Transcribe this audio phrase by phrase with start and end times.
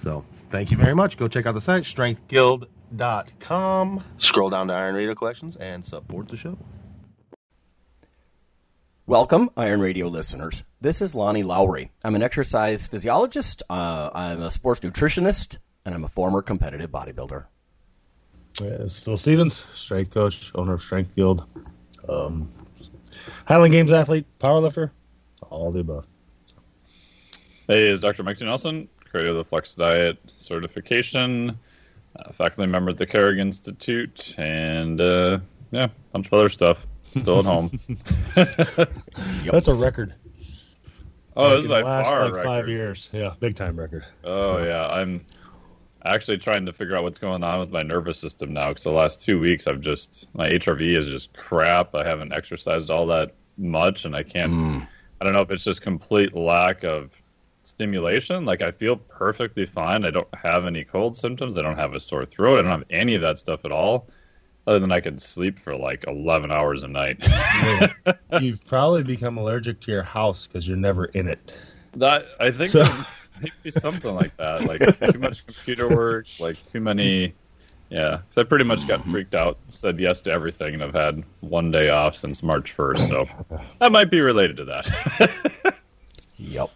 [0.00, 1.18] So thank you very much.
[1.18, 4.04] Go check out the site, strengthguild.com.
[4.16, 6.56] Scroll down to Iron Radio Collections and support the show.
[9.06, 10.64] Welcome, Iron Radio listeners.
[10.80, 11.90] This is Lonnie Lowery.
[12.02, 17.44] I'm an exercise physiologist, uh, I'm a sports nutritionist, and I'm a former competitive bodybuilder.
[18.62, 21.44] It's Phil Stevens, strength coach, owner of Strength Guild,
[22.08, 22.48] um,
[23.46, 24.92] Highland Games athlete, powerlifter,
[25.50, 26.06] all the above.
[27.66, 28.22] Hey, is Dr.
[28.22, 31.58] Mike Nelson, creator of the Flex Diet certification,
[32.16, 35.38] uh, faculty member at the Carrick Institute, and uh,
[35.70, 36.86] yeah, a bunch of other stuff.
[37.02, 37.70] Still at home.
[38.36, 40.14] That's a record.
[41.36, 42.46] Oh, this is by last far like record.
[42.46, 43.10] five years.
[43.12, 44.04] Yeah, big time record.
[44.22, 45.20] Oh yeah, I'm
[46.04, 48.68] actually trying to figure out what's going on with my nervous system now.
[48.68, 51.94] Because the last two weeks, I've just my HRV is just crap.
[51.94, 54.86] I haven't exercised all that much, and I can't.
[55.20, 57.10] I don't know if it's just complete lack of
[57.70, 58.44] stimulation.
[58.44, 60.04] Like I feel perfectly fine.
[60.04, 61.56] I don't have any cold symptoms.
[61.56, 62.58] I don't have a sore throat.
[62.58, 64.08] I don't have any of that stuff at all.
[64.66, 67.24] Other than I could sleep for like 11 hours a night.
[68.40, 71.54] You've probably become allergic to your house because you're never in it.
[71.96, 73.06] That I think So- there
[73.42, 74.64] might be something like that.
[74.66, 77.34] Like too much computer work, like too many.
[77.88, 79.58] Yeah, 'Cause I pretty much got freaked out.
[79.72, 83.08] Said yes to everything, and I've had one day off since March first.
[83.08, 83.24] So
[83.80, 85.76] that might be related to that.
[86.42, 86.70] Yep.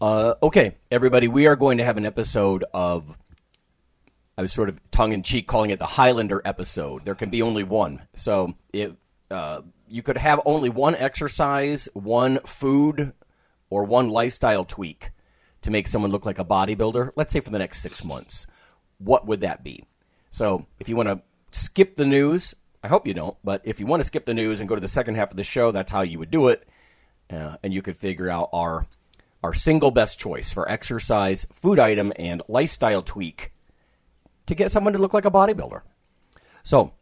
[0.00, 3.16] Uh, okay, everybody, we are going to have an episode of.
[4.36, 7.04] I was sort of tongue in cheek calling it the Highlander episode.
[7.04, 8.02] There can be only one.
[8.14, 8.92] So if
[9.32, 13.12] uh, you could have only one exercise, one food,
[13.70, 15.10] or one lifestyle tweak
[15.62, 18.46] to make someone look like a bodybuilder, let's say for the next six months,
[18.98, 19.82] what would that be?
[20.30, 21.20] So if you want to
[21.50, 22.54] skip the news,
[22.84, 24.80] I hope you don't, but if you want to skip the news and go to
[24.80, 26.68] the second half of the show, that's how you would do it
[27.30, 28.86] uh, and you could figure out our
[29.42, 33.52] our single best choice for exercise, food item, and lifestyle tweak
[34.46, 35.82] to get someone to look like a bodybuilder.
[36.64, 36.92] So,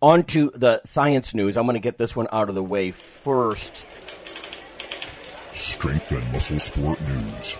[0.00, 1.56] on to the science news.
[1.56, 3.84] I'm going to get this one out of the way first.
[5.54, 7.56] Strength and Muscle Sport News.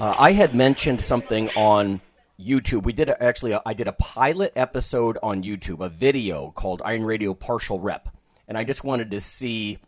[0.00, 2.00] Uh, I had mentioned something on
[2.40, 2.82] YouTube.
[2.82, 6.82] We did a, actually, a, I did a pilot episode on YouTube, a video called
[6.84, 8.08] Iron Radio Partial Rep,
[8.48, 9.78] and I just wanted to see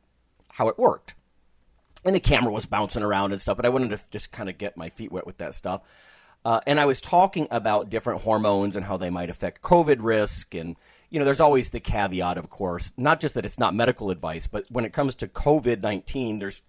[0.49, 1.16] how it worked.
[2.07, 4.57] And the camera was bouncing around and stuff, but I wanted to just kind of
[4.57, 5.83] get my feet wet with that stuff.
[6.45, 10.55] Uh, and I was talking about different hormones and how they might affect COVID risk.
[10.55, 10.77] And,
[11.11, 14.47] you know, there's always the caveat, of course, not just that it's not medical advice,
[14.47, 16.63] but when it comes to COVID 19, there's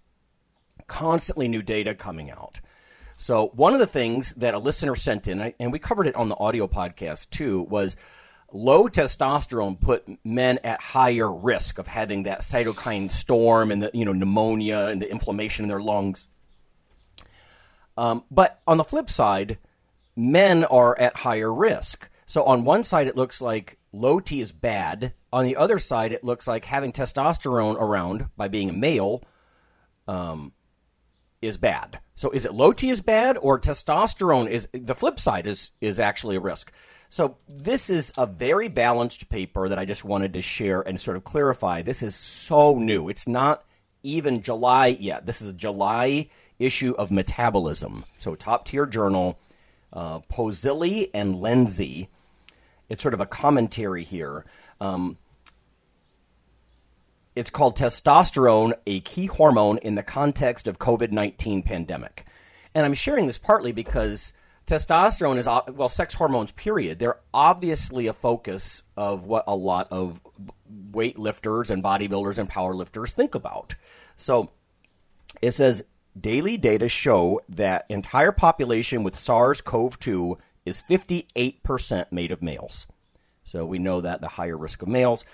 [0.88, 2.60] constantly new data coming out.
[3.16, 6.28] So, one of the things that a listener sent in, and we covered it on
[6.28, 7.96] the audio podcast too, was
[8.52, 14.04] low testosterone put men at higher risk of having that cytokine storm and the you
[14.04, 16.28] know pneumonia and the inflammation in their lungs.
[17.96, 19.58] Um, but on the flip side,
[20.16, 22.08] men are at higher risk.
[22.26, 25.14] So on one side, it looks like low T is bad.
[25.32, 29.22] On the other side, it looks like having testosterone around by being a male
[30.06, 30.52] um,
[31.42, 32.00] is bad.
[32.14, 35.98] So is it low T is bad or testosterone is the flip side is is
[35.98, 36.72] actually a risk.
[37.10, 41.16] So this is a very balanced paper that I just wanted to share and sort
[41.16, 41.82] of clarify.
[41.82, 43.08] This is so new.
[43.08, 43.64] It's not
[44.02, 45.26] even July yet.
[45.26, 46.28] This is a July
[46.58, 48.04] issue of Metabolism.
[48.18, 49.38] So top tier journal,
[49.92, 52.08] uh, and Lenzi.
[52.88, 54.44] It's sort of a commentary here.
[54.80, 55.18] Um,
[57.34, 62.26] it's called testosterone, a key hormone in the context of COVID 19 pandemic.
[62.74, 64.32] And I'm sharing this partly because
[64.68, 66.98] testosterone is, well, sex hormones, period.
[66.98, 70.20] They're obviously a focus of what a lot of
[70.92, 73.74] weightlifters and bodybuilders and powerlifters think about.
[74.16, 74.50] So
[75.40, 75.84] it says
[76.18, 80.36] daily data show that entire population with SARS-CoV-2
[80.66, 82.86] is 58% made of males.
[83.44, 85.24] So we know that the higher risk of males.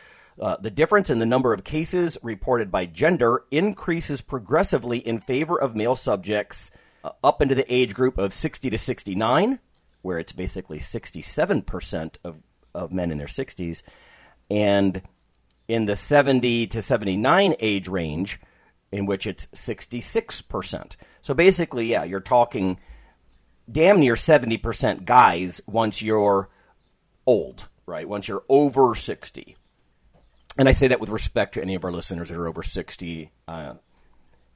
[0.40, 5.60] Uh, the difference in the number of cases reported by gender increases progressively in favor
[5.60, 6.70] of male subjects
[7.04, 9.60] uh, up into the age group of 60 to 69,
[10.02, 12.36] where it's basically 67% of,
[12.74, 13.82] of men in their 60s,
[14.50, 15.02] and
[15.68, 18.40] in the 70 to 79 age range,
[18.90, 20.92] in which it's 66%.
[21.22, 22.78] So basically, yeah, you're talking
[23.70, 26.48] damn near 70% guys once you're
[27.26, 28.08] old, right?
[28.08, 29.56] Once you're over 60.
[30.56, 33.32] And I say that with respect to any of our listeners that are over 60.
[33.48, 33.74] Uh,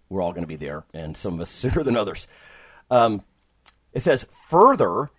[0.08, 2.26] we're all going to be there, and some of us sooner than others.
[2.90, 3.24] Um,
[3.92, 5.10] it says, further,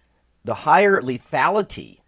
[0.43, 1.99] the higher lethality,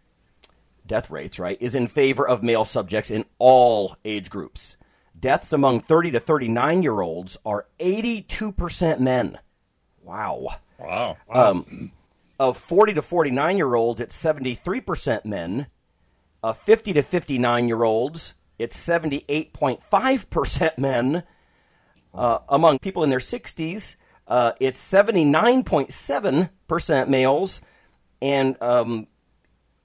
[0.86, 4.78] death rates, right, is in favor of male subjects in all age groups.
[5.20, 9.40] Deaths among 30 to 39 year olds are 82% men.
[10.04, 10.56] Wow.
[10.80, 11.18] Wow.
[11.30, 11.92] Um,
[12.40, 15.68] of 40 to 49 year olds, it's 73% men.
[16.42, 21.24] Of 50 to 59 year olds, it's 78.5% men.
[22.14, 23.96] Uh, among people in their 60s,
[24.28, 27.62] uh, it's 79.7% males.
[28.22, 29.08] And um,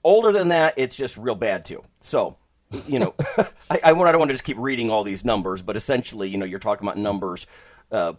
[0.03, 1.83] older than that, it's just real bad too.
[2.01, 2.37] So,
[2.87, 3.15] you know,
[3.69, 6.37] I, I, I don't want to just keep reading all these numbers, but essentially, you
[6.37, 7.45] know, you're talking about numbers.
[7.91, 8.13] Uh,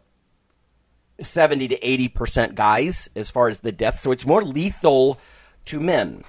[1.21, 3.99] 70 to 80% guys as far as the death.
[3.99, 5.19] So it's more lethal
[5.67, 6.25] to men.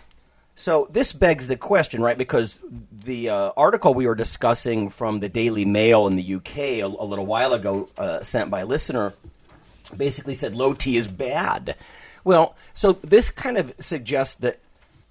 [0.59, 2.17] So this begs the question, right?
[2.17, 2.59] Because
[2.91, 7.05] the uh, article we were discussing from the Daily Mail in the UK a, a
[7.05, 9.13] little while ago, uh, sent by a listener,
[9.95, 11.77] basically said low T is bad.
[12.25, 14.59] Well, so this kind of suggests that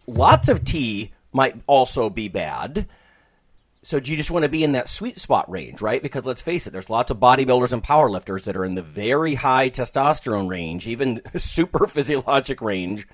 [0.07, 2.87] lots of T might also be bad.
[3.83, 6.03] So do you just want to be in that sweet spot range, right?
[6.03, 9.37] Because let's face it, there's lots of bodybuilders and powerlifters that are in the very
[9.37, 13.09] high testosterone range, even super physiologic range,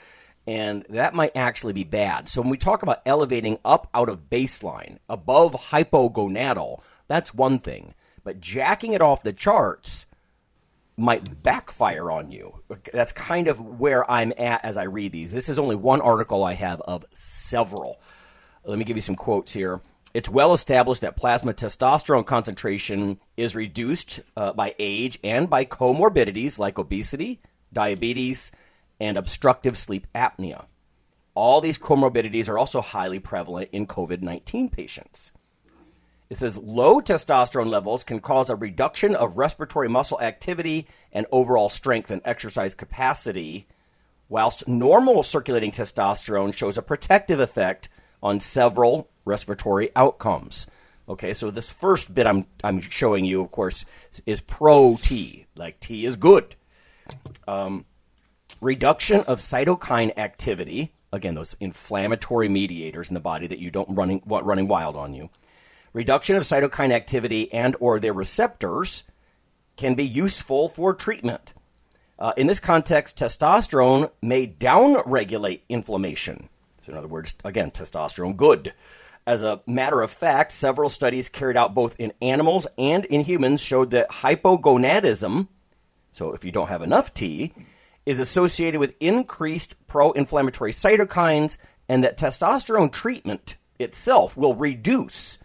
[0.46, 2.28] and that might actually be bad.
[2.28, 7.94] So when we talk about elevating up out of baseline, above hypogonadal, that's one thing.
[8.22, 10.06] But jacking it off the charts
[10.96, 12.60] might backfire on you.
[12.92, 15.32] That's kind of where I'm at as I read these.
[15.32, 18.00] This is only one article I have of several.
[18.64, 19.80] Let me give you some quotes here.
[20.12, 26.58] It's well established that plasma testosterone concentration is reduced uh, by age and by comorbidities
[26.58, 27.40] like obesity,
[27.72, 28.52] diabetes,
[29.00, 30.66] and obstructive sleep apnea.
[31.34, 35.32] All these comorbidities are also highly prevalent in COVID 19 patients.
[36.30, 41.68] It says low testosterone levels can cause a reduction of respiratory muscle activity and overall
[41.68, 43.66] strength and exercise capacity,
[44.28, 47.88] whilst normal circulating testosterone shows a protective effect
[48.22, 50.66] on several respiratory outcomes.
[51.08, 53.84] Okay, so this first bit I'm I'm showing you, of course,
[54.24, 56.56] is pro T, like T is good.
[57.46, 57.84] Um,
[58.64, 64.22] reduction of cytokine activity, again, those inflammatory mediators in the body that you don't running
[64.24, 65.28] want running wild on you.
[65.92, 69.04] Reduction of cytokine activity and or their receptors
[69.76, 71.52] can be useful for treatment.
[72.18, 76.48] Uh, in this context, testosterone may downregulate inflammation.
[76.86, 78.72] So, in other words, again, testosterone good.
[79.26, 83.60] As a matter of fact, several studies carried out both in animals and in humans
[83.60, 85.48] showed that hypogonadism,
[86.12, 87.52] so if you don't have enough T,
[88.06, 91.56] is associated with increased pro inflammatory cytokines,
[91.88, 95.38] and that testosterone treatment itself will reduce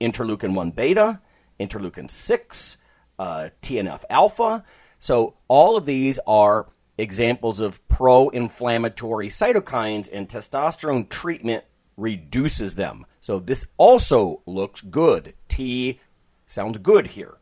[0.00, 1.20] interleukin 1 beta,
[1.58, 2.76] interleukin 6,
[3.18, 4.64] uh, TNF alpha.
[4.98, 6.66] So, all of these are
[6.98, 11.64] examples of pro inflammatory cytokines, and testosterone treatment
[11.96, 13.06] reduces them.
[13.20, 15.34] So this also looks good.
[15.48, 16.00] T
[16.46, 17.36] sounds good here.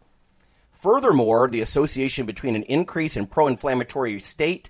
[0.82, 4.68] Furthermore, the association between an increase in pro inflammatory state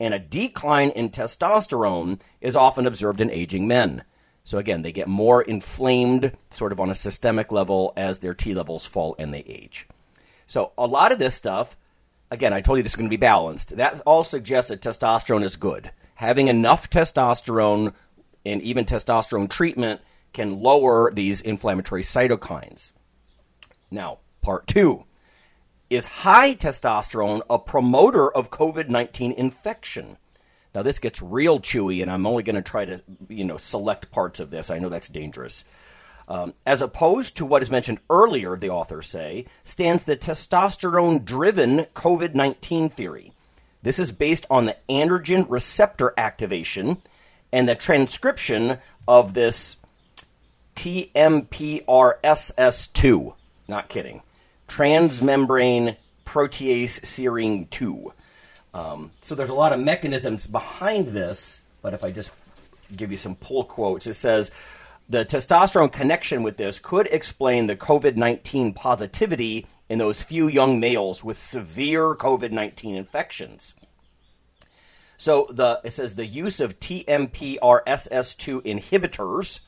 [0.00, 4.02] and a decline in testosterone is often observed in aging men.
[4.42, 8.54] So again, they get more inflamed sort of on a systemic level as their T
[8.54, 9.86] levels fall and they age.
[10.48, 11.76] So a lot of this stuff,
[12.28, 13.76] again, I told you this is going to be balanced.
[13.76, 15.92] That all suggests that testosterone is good.
[16.16, 17.94] Having enough testosterone
[18.44, 20.00] and even testosterone treatment
[20.32, 22.90] can lower these inflammatory cytokines.
[23.92, 25.04] Now, part two
[25.92, 30.16] is high testosterone a promoter of COVID 19 infection?
[30.74, 34.10] Now, this gets real chewy, and I'm only going to try to, you know, select
[34.10, 34.70] parts of this.
[34.70, 35.66] I know that's dangerous.
[36.28, 41.80] Um, as opposed to what is mentioned earlier, the authors say, stands the testosterone driven
[41.94, 43.34] COVID 19 theory.
[43.82, 47.02] This is based on the androgen receptor activation
[47.52, 49.76] and the transcription of this
[50.76, 53.34] TMPRSS2.
[53.68, 54.22] Not kidding.
[54.72, 58.10] Transmembrane protease serine 2.
[58.72, 62.30] Um, so there's a lot of mechanisms behind this, but if I just
[62.96, 64.50] give you some pull quotes, it says
[65.10, 70.80] the testosterone connection with this could explain the COVID 19 positivity in those few young
[70.80, 73.74] males with severe COVID 19 infections.
[75.18, 79.60] So the it says the use of TMPRSS2 inhibitors,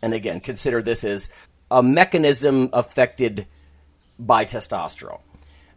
[0.00, 1.28] and again, consider this as
[1.72, 3.48] a mechanism affected
[4.18, 5.20] by testosterone.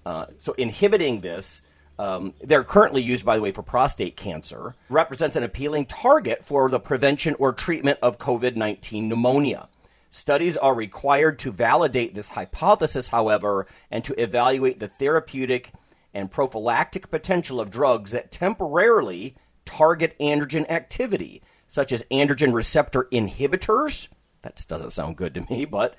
[0.05, 1.61] Uh, so inhibiting this,
[1.99, 6.69] um, they're currently used, by the way, for prostate cancer, represents an appealing target for
[6.69, 9.67] the prevention or treatment of COVID 19 pneumonia.
[10.11, 15.71] Studies are required to validate this hypothesis, however, and to evaluate the therapeutic
[16.13, 24.07] and prophylactic potential of drugs that temporarily target androgen activity, such as androgen receptor inhibitors.
[24.43, 25.95] That doesn't sound good to me, but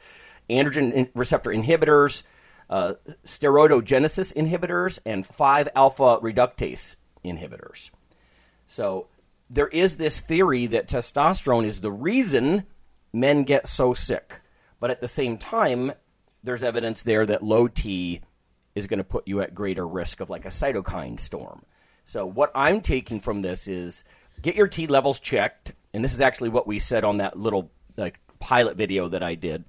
[0.50, 2.22] androgen receptor inhibitors,
[2.70, 2.94] uh,
[3.26, 7.90] steroidogenesis inhibitors, and 5 alpha reductase inhibitors.
[8.66, 9.08] So
[9.50, 12.64] there is this theory that testosterone is the reason
[13.12, 14.40] men get so sick.
[14.80, 15.92] But at the same time,
[16.42, 18.20] there's evidence there that low T
[18.74, 21.64] is going to put you at greater risk of like a cytokine storm.
[22.04, 24.04] So what I'm taking from this is
[24.40, 27.70] get your T levels checked, and this is actually what we said on that little
[27.96, 29.64] like pilot video that I did.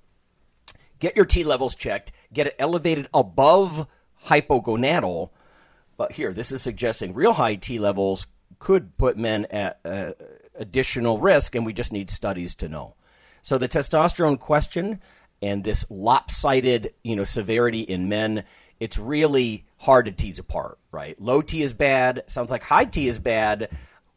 [1.00, 3.88] Get your T levels checked, get it elevated above
[4.26, 5.30] hypogonadal.
[5.98, 8.28] But here, this is suggesting real high T levels
[8.60, 10.12] could put men at uh,
[10.56, 12.96] additional risk, and we just need studies to know.
[13.42, 15.02] So the testosterone question
[15.42, 18.44] and this lopsided, you know, severity in men,
[18.80, 21.20] it's really hard to tease apart, right?
[21.22, 22.24] Low T is bad.
[22.28, 23.70] Sounds like high T is bad.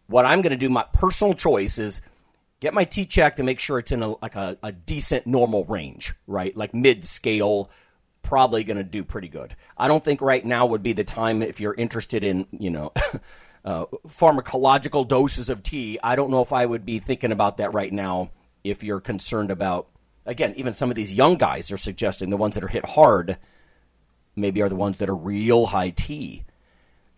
[0.08, 2.00] What I'm going to do, my personal choice is
[2.62, 5.64] get my T checked and make sure it's in a, like a, a decent normal
[5.64, 6.56] range, right?
[6.56, 7.72] Like mid scale,
[8.22, 9.56] probably going to do pretty good.
[9.76, 12.92] I don't think right now would be the time if you're interested in, you know,
[13.64, 15.98] uh, pharmacological doses of T.
[16.04, 18.30] I don't know if I would be thinking about that right now
[18.62, 19.88] if you're concerned about,
[20.24, 23.38] again, even some of these young guys are suggesting the ones that are hit hard
[24.36, 26.44] maybe are the ones that are real high T.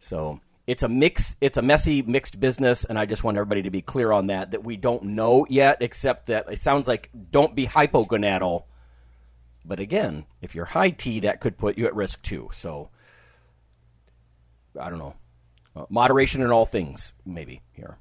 [0.00, 3.70] So it's a mix, it's a messy mixed business, and I just want everybody to
[3.70, 4.52] be clear on that.
[4.52, 8.64] That we don't know yet, except that it sounds like don't be hypogonadal.
[9.64, 12.50] But again, if you're high T, that could put you at risk too.
[12.52, 12.90] So
[14.78, 15.14] I don't know,
[15.76, 17.98] uh, moderation in all things, maybe here.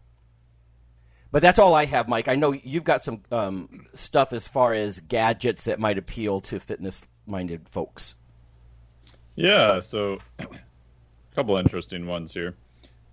[1.32, 2.27] But that's all I have, Mike.
[2.27, 6.60] I know you've got some um, stuff as far as gadgets that might appeal to
[6.60, 8.13] fitness-minded folks.
[9.36, 10.20] Yeah, so
[11.34, 12.56] couple interesting ones here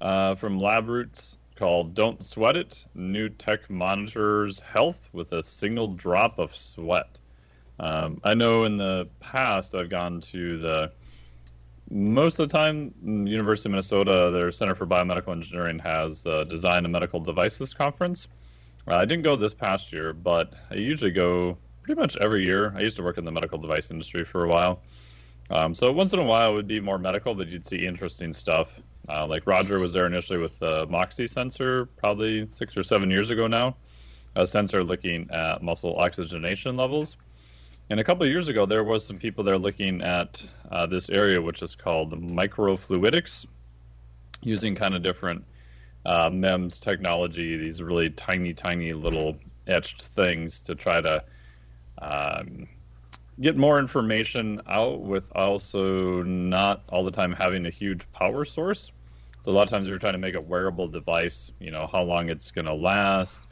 [0.01, 6.39] uh, from LabRoots called "Don't Sweat It." New tech monitors health with a single drop
[6.39, 7.19] of sweat.
[7.79, 10.93] Um, I know in the past I've gone to the
[11.91, 12.95] most of the time,
[13.27, 18.29] University of Minnesota, their Center for Biomedical Engineering has the Design Medical Devices conference.
[18.87, 22.73] Uh, I didn't go this past year, but I usually go pretty much every year.
[22.77, 24.83] I used to work in the medical device industry for a while.
[25.51, 28.33] Um, so once in a while it would be more medical, but you'd see interesting
[28.33, 28.81] stuff.
[29.09, 33.31] Uh, like Roger was there initially with the Moxy sensor, probably six or seven years
[33.31, 33.77] ago now,
[34.37, 37.17] a sensor looking at muscle oxygenation levels.
[37.89, 40.41] And a couple years ago, there was some people there looking at
[40.71, 43.47] uh, this area, which is called microfluidics,
[44.43, 45.45] using kind of different
[46.07, 51.25] uh, MEMS technology, these really tiny, tiny little etched things to try to
[52.01, 52.69] um,
[53.41, 58.93] get more information out with also not all the time having a huge power source.
[59.45, 62.03] So a lot of times you're trying to make a wearable device, you know, how
[62.03, 63.45] long it's going to last,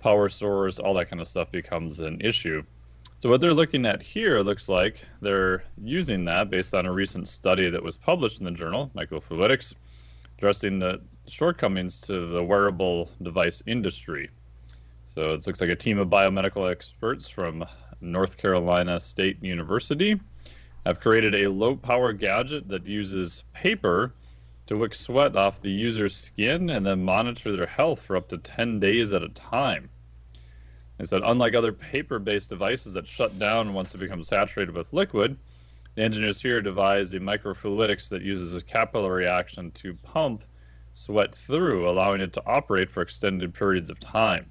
[0.00, 2.62] power source, all that kind of stuff becomes an issue.
[3.18, 7.26] So what they're looking at here looks like they're using that based on a recent
[7.26, 9.74] study that was published in the journal Microfluidics,
[10.38, 14.30] addressing the shortcomings to the wearable device industry.
[15.06, 17.64] So it looks like a team of biomedical experts from
[18.04, 20.20] North Carolina State University
[20.86, 24.14] have created a low power gadget that uses paper
[24.66, 28.38] to wick sweat off the user's skin and then monitor their health for up to
[28.38, 29.88] 10 days at a time.
[30.98, 34.92] They said, unlike other paper based devices that shut down once it becomes saturated with
[34.92, 35.36] liquid,
[35.94, 40.44] the engineers here devised a microfluidics that uses a capillary action to pump
[40.92, 44.46] sweat through, allowing it to operate for extended periods of time.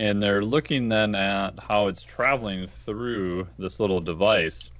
[0.00, 4.70] And they're looking then at how it's traveling through this little device,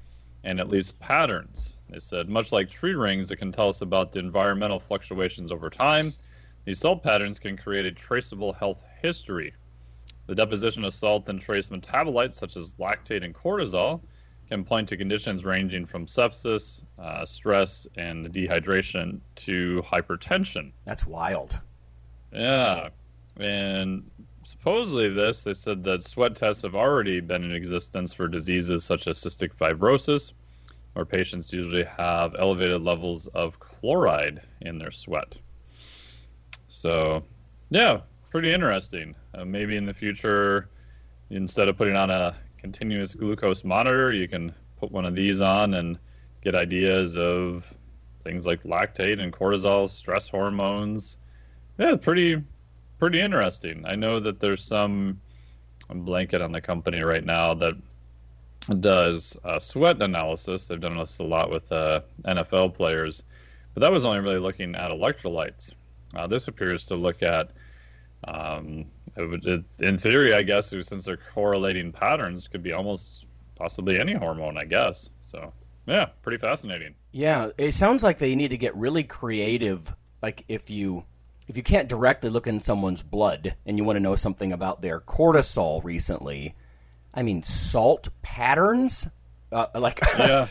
[0.44, 1.74] and it leaves patterns.
[1.90, 5.68] They said, much like tree rings, it can tell us about the environmental fluctuations over
[5.68, 6.12] time.
[6.64, 9.52] These salt patterns can create a traceable health history
[10.30, 14.00] the deposition of salt and trace metabolites such as lactate and cortisol
[14.48, 20.70] can point to conditions ranging from sepsis, uh, stress, and dehydration to hypertension.
[20.84, 21.58] That's wild.
[22.32, 22.90] Yeah.
[23.40, 24.08] And
[24.50, 29.06] supposedly, this, they said that sweat tests have already been in existence for diseases such
[29.06, 30.32] as cystic fibrosis,
[30.94, 35.38] where patients usually have elevated levels of chloride in their sweat.
[36.68, 37.22] So,
[37.70, 39.14] yeah, pretty interesting.
[39.34, 40.68] Uh, maybe in the future,
[41.30, 45.74] instead of putting on a continuous glucose monitor, you can put one of these on
[45.74, 45.96] and
[46.42, 47.72] get ideas of
[48.24, 51.18] things like lactate and cortisol, stress hormones.
[51.78, 52.42] Yeah, pretty
[53.00, 53.84] pretty interesting.
[53.86, 55.20] I know that there's some
[55.88, 57.74] blanket on the company right now that
[58.78, 60.68] does sweat analysis.
[60.68, 63.22] They've done this a lot with uh, NFL players,
[63.74, 65.74] but that was only really looking at electrolytes.
[66.14, 67.50] Uh, this appears to look at,
[68.24, 73.26] um, it, it, in theory, I guess, since they're correlating patterns, could be almost
[73.56, 75.10] possibly any hormone, I guess.
[75.22, 75.52] So,
[75.86, 76.94] yeah, pretty fascinating.
[77.12, 79.94] Yeah, it sounds like they need to get really creative.
[80.22, 81.04] Like if you
[81.50, 84.82] if you can't directly look in someone's blood and you want to know something about
[84.82, 86.54] their cortisol recently,
[87.12, 89.08] I mean, salt patterns,
[89.50, 90.46] uh, like yeah.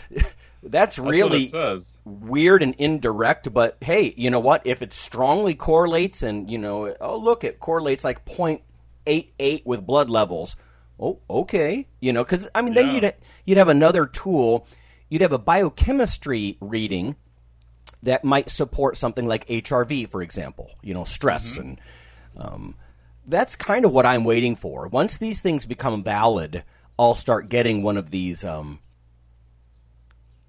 [0.62, 3.53] that's really That's weird and indirect.
[3.53, 4.68] But hey, you know what?
[4.68, 10.10] If it strongly correlates, and you know, oh look, it correlates like 0.88 with blood
[10.10, 10.58] levels.
[11.00, 13.13] Oh, okay, you know, because I mean, then you'd
[13.46, 14.68] you'd have another tool.
[15.08, 17.15] You'd have a biochemistry reading
[18.03, 20.72] that might support something like HRV, for example.
[20.82, 21.79] You know, stress and
[22.38, 22.75] um,
[23.27, 24.88] that's kind of what I'm waiting for.
[24.88, 26.63] Once these things become valid,
[26.98, 28.79] I'll start getting one of these, um,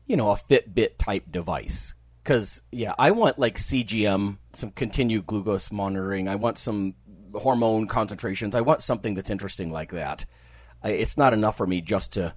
[0.07, 1.95] you know, a Fitbit type device.
[2.23, 6.28] Because yeah, I want like CGM, some continued glucose monitoring.
[6.28, 6.95] I want some
[7.35, 8.54] hormone concentrations.
[8.54, 10.25] I want something that's interesting like that.
[10.83, 12.35] I, it's not enough for me just to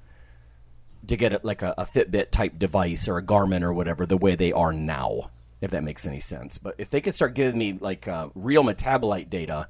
[1.07, 4.17] to get it like a, a Fitbit type device or a Garmin or whatever the
[4.17, 5.30] way they are now,
[5.62, 6.58] if that makes any sense.
[6.58, 9.67] But if they could start giving me like uh, real metabolite data,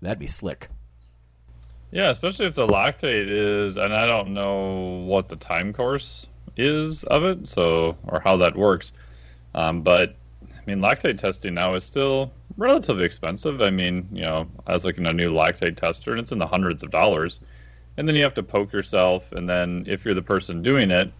[0.00, 0.68] that'd be slick.
[1.90, 6.26] Yeah, especially if the lactate is, and I don't know what the time course
[6.56, 8.92] is of it, so or how that works.
[9.54, 13.62] Um, but I mean, lactate testing now is still relatively expensive.
[13.62, 16.38] I mean, you know, I was looking at a new lactate tester, and it's in
[16.38, 17.40] the hundreds of dollars.
[17.98, 21.12] And then you have to poke yourself, and then if you're the person doing it,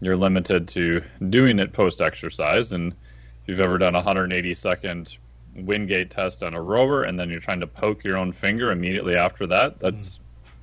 [0.00, 2.72] you're limited to doing it post exercise.
[2.72, 5.16] And if you've ever done a 180 second
[5.54, 9.14] Wingate test on a rover, and then you're trying to poke your own finger immediately
[9.14, 10.18] after that, that's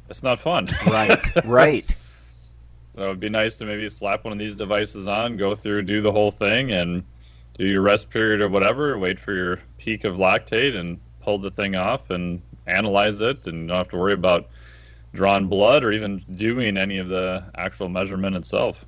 [0.10, 0.68] it's not fun.
[0.86, 1.96] Right, right.
[2.94, 6.02] So it'd be nice to maybe slap one of these devices on, go through, do
[6.02, 7.04] the whole thing, and
[7.58, 8.98] do your rest period or whatever.
[8.98, 13.62] Wait for your peak of lactate and pull the thing off and analyze it, and
[13.62, 14.50] you don't have to worry about
[15.14, 18.86] drawing blood or even doing any of the actual measurement itself.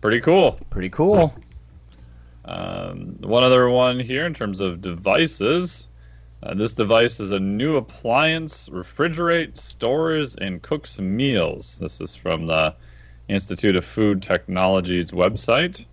[0.00, 0.52] Pretty cool.
[0.70, 1.34] Pretty cool.
[2.44, 5.88] Um, one other one here in terms of devices.
[6.42, 11.78] Uh, this device is a new appliance, refrigerate, stores, and cooks meals.
[11.78, 12.74] This is from the
[13.28, 15.86] Institute of Food Technology's website.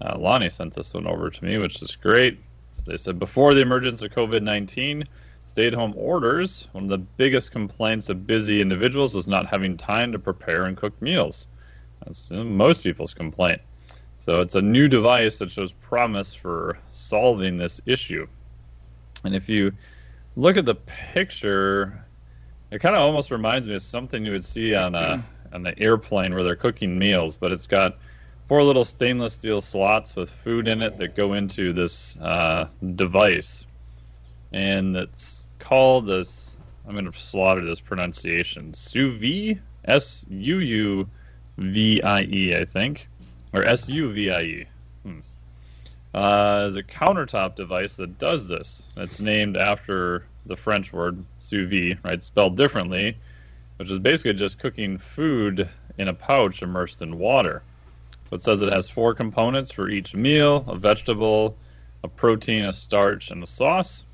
[0.00, 2.38] Uh, Lonnie sent this one over to me, which is great.
[2.86, 5.04] They said before the emergence of COVID 19,
[5.50, 9.76] stay at home orders, one of the biggest complaints of busy individuals was not having
[9.76, 11.48] time to prepare and cook meals.
[12.04, 13.60] That's most people's complaint.
[14.18, 18.28] So it's a new device that shows promise for solving this issue.
[19.24, 19.72] And if you
[20.36, 22.04] look at the picture,
[22.70, 25.76] it kind of almost reminds me of something you would see on a on the
[25.80, 27.98] airplane where they're cooking meals, but it's got
[28.46, 33.66] four little stainless steel slots with food in it that go into this uh, device,
[34.52, 36.56] and it's called this.
[36.86, 38.74] I'm going to slaughter this pronunciation.
[38.74, 41.08] Sous vide, S U U
[41.58, 43.08] V I E, I think,
[43.52, 44.66] or S U V I E.
[45.04, 45.20] Hmm.
[46.12, 48.82] Uh, is a countertop device that does this.
[48.96, 52.22] It's named after the French word sous vide, right?
[52.22, 53.16] Spelled differently,
[53.76, 57.62] which is basically just cooking food in a pouch immersed in water.
[58.32, 61.56] It says it has four components for each meal: a vegetable,
[62.02, 64.04] a protein, a starch, and a sauce.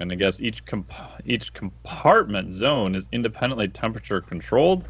[0.00, 0.92] And I guess each comp-
[1.26, 4.88] each compartment zone is independently temperature controlled,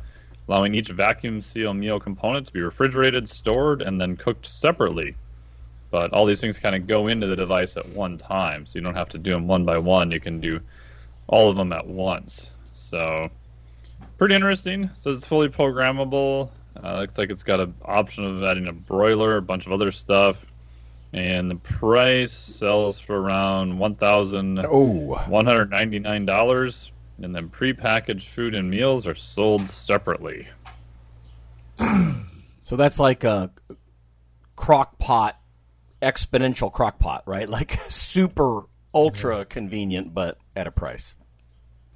[0.48, 5.16] allowing each vacuum seal meal component to be refrigerated, stored, and then cooked separately.
[5.90, 8.84] But all these things kind of go into the device at one time, so you
[8.84, 10.12] don't have to do them one by one.
[10.12, 10.60] You can do
[11.26, 12.52] all of them at once.
[12.72, 13.30] So
[14.16, 14.90] pretty interesting.
[14.94, 16.50] So it's fully programmable.
[16.82, 19.90] Uh, looks like it's got an option of adding a broiler, a bunch of other
[19.90, 20.46] stuff,
[21.12, 26.92] and the price sells for around one thousand one hundred ninety nine dollars.
[27.22, 30.48] And then prepackaged food and meals are sold separately.
[32.70, 33.50] So that's like a
[34.54, 35.36] crock pot,
[36.00, 37.48] exponential crock pot, right?
[37.50, 38.62] Like super
[38.94, 41.16] ultra convenient, but at a price.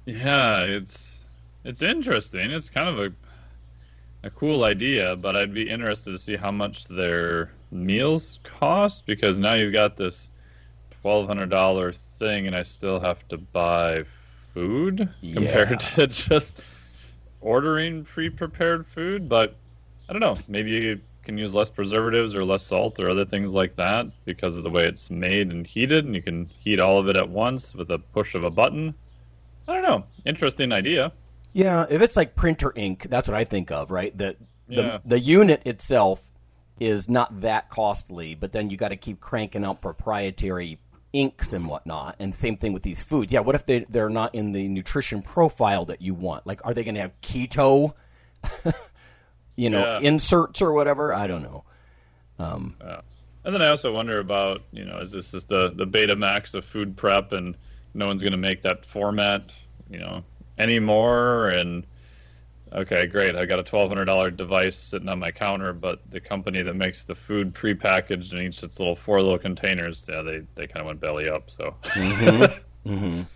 [0.05, 1.17] Yeah, it's
[1.63, 2.51] it's interesting.
[2.51, 6.89] It's kind of a a cool idea, but I'd be interested to see how much
[6.89, 10.29] their meals cost because now you've got this
[11.01, 14.03] twelve hundred dollar thing, and I still have to buy
[14.53, 15.33] food Yeah.
[15.33, 16.59] compared to just
[17.41, 19.27] ordering pre-prepared food.
[19.29, 19.55] But
[20.09, 20.37] I don't know.
[20.47, 24.57] Maybe you can use less preservatives or less salt or other things like that because
[24.57, 27.27] of the way it's made and heated, and you can heat all of it at
[27.29, 28.93] once with a push of a button.
[29.67, 30.03] I don't know.
[30.25, 31.11] Interesting idea.
[31.53, 34.15] Yeah, if it's like printer ink, that's what I think of, right?
[34.17, 34.35] The
[34.67, 34.97] the, Yeah.
[35.05, 36.23] the unit itself
[36.79, 40.77] is not that costly, but then you got to keep cranking out proprietary
[41.13, 42.15] inks and whatnot.
[42.19, 43.31] And same thing with these foods.
[43.31, 46.45] Yeah, what if they they're not in the nutrition profile that you want?
[46.45, 47.93] Like, are they going to have keto,
[49.55, 49.99] you know, Yeah.
[49.99, 51.13] inserts or whatever?
[51.13, 51.63] I don't know.
[52.39, 52.75] Um,
[53.45, 56.65] And then I also wonder about, you know, is this just the, the Betamax of
[56.65, 57.55] food prep and
[57.93, 59.53] no one's going to make that format,
[59.89, 60.23] you know,
[60.57, 61.49] anymore?
[61.49, 61.85] And
[62.75, 63.35] okay, great.
[63.35, 67.15] I got a $1,200 device sitting on my counter, but the company that makes the
[67.15, 70.99] food prepackaged in each its little four little containers, yeah, they, they kind of went
[70.99, 71.49] belly up.
[71.49, 72.45] So, hmm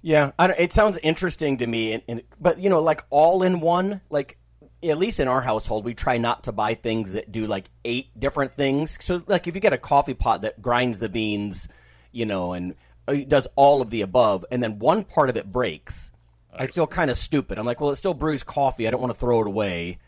[0.00, 3.42] Yeah, I don't, it sounds interesting to me, and, and, but you know, like all
[3.42, 4.38] in one, like
[4.82, 8.08] at least in our household, we try not to buy things that do like eight
[8.18, 8.96] different things.
[9.02, 11.68] So, like if you get a coffee pot that grinds the beans,
[12.12, 12.76] you know, and
[13.08, 16.12] uh, does all of the above, and then one part of it breaks,
[16.58, 17.58] I feel kind of stupid.
[17.58, 18.86] I'm like, well, it still brews coffee.
[18.86, 19.98] I don't want to throw it away,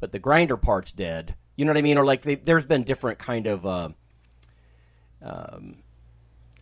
[0.00, 1.34] but the grinder part's dead.
[1.56, 1.98] You know what I mean?
[1.98, 3.66] Or like they, there's been different kind of.
[3.66, 3.88] Uh,
[5.22, 5.76] um,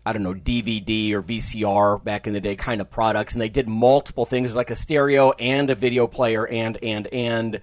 [0.04, 3.50] I don't know, DVD or VCR back in the day kind of products, and they
[3.50, 7.60] did multiple things like a stereo and a video player and and and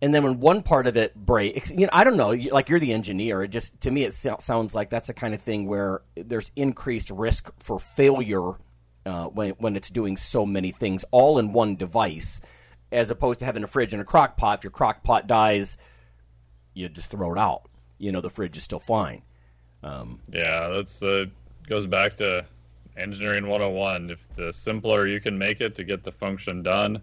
[0.00, 2.78] and then when one part of it breaks, you know, I don't know, like you're
[2.78, 6.02] the engineer, it just to me it sounds like that's the kind of thing where
[6.14, 8.52] there's increased risk for failure
[9.06, 12.40] uh, when when it's doing so many things all in one device,
[12.92, 14.58] as opposed to having a fridge and a crock pot.
[14.58, 15.78] If your crock pot dies,
[16.74, 17.62] you just throw it out.
[17.98, 19.22] You know, the fridge is still fine.
[19.82, 21.26] Um, yeah, that's uh,
[21.68, 22.44] goes back to
[22.96, 24.10] engineering 101.
[24.10, 27.00] If the simpler you can make it to get the function done,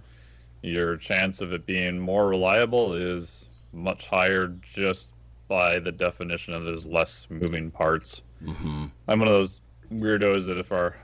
[0.61, 5.13] your chance of it being more reliable is much higher just
[5.47, 8.21] by the definition of there's less moving parts.
[8.43, 8.85] Mm-hmm.
[9.07, 9.61] I'm one of those
[9.91, 10.95] weirdos that if our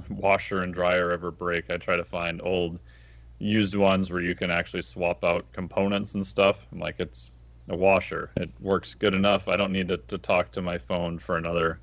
[0.08, 2.78] washer and dryer ever break, I try to find old
[3.38, 6.64] used ones where you can actually swap out components and stuff.
[6.72, 7.30] I'm like, it's
[7.68, 8.30] a washer.
[8.36, 9.48] It works good enough.
[9.48, 11.80] I don't need to, to talk to my phone for another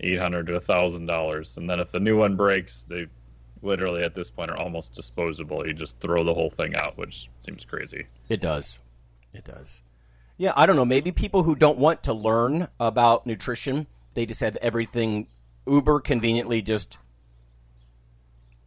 [0.00, 1.56] eight hundred to a thousand dollars.
[1.56, 3.06] And then if the new one breaks, they
[3.62, 5.66] literally at this point are almost disposable.
[5.66, 8.06] You just throw the whole thing out, which seems crazy.
[8.28, 8.78] It does.
[9.32, 9.82] It does.
[10.36, 10.84] Yeah, I don't know.
[10.84, 15.26] Maybe people who don't want to learn about nutrition, they just have everything
[15.66, 16.96] uber conveniently just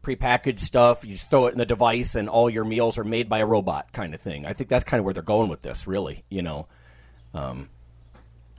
[0.04, 1.06] prepackaged stuff.
[1.06, 3.92] You throw it in the device, and all your meals are made by a robot,
[3.94, 4.46] kind of thing.
[4.46, 5.88] I think that's kind of where they're going with this.
[5.88, 6.68] Really, you know.
[7.34, 7.70] Um,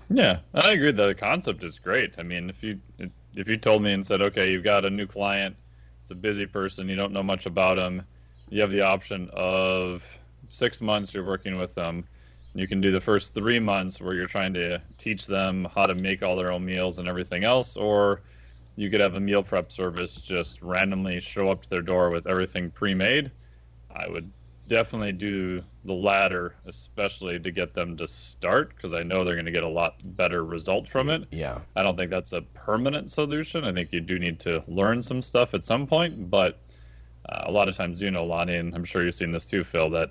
[0.09, 0.92] Yeah, I agree.
[0.92, 2.14] The concept is great.
[2.18, 2.81] I mean, if you
[3.35, 5.57] if you told me and said, okay, you've got a new client,
[6.02, 8.02] it's a busy person, you don't know much about them,
[8.50, 10.07] you have the option of
[10.50, 12.05] six months you're working with them.
[12.55, 15.94] You can do the first three months where you're trying to teach them how to
[15.94, 18.20] make all their own meals and everything else, or
[18.76, 22.26] you could have a meal prep service just randomly show up to their door with
[22.26, 23.30] everything pre-made.
[23.94, 24.30] I would
[24.68, 29.46] definitely do the latter, especially to get them to start, because I know they're going
[29.46, 31.24] to get a lot better result from it.
[31.30, 31.58] Yeah.
[31.76, 33.64] I don't think that's a permanent solution.
[33.64, 36.58] I think you do need to learn some stuff at some point, but
[37.28, 39.64] uh, a lot of times, you know, Lonnie, and I'm sure you've seen this too,
[39.64, 40.11] Phil, that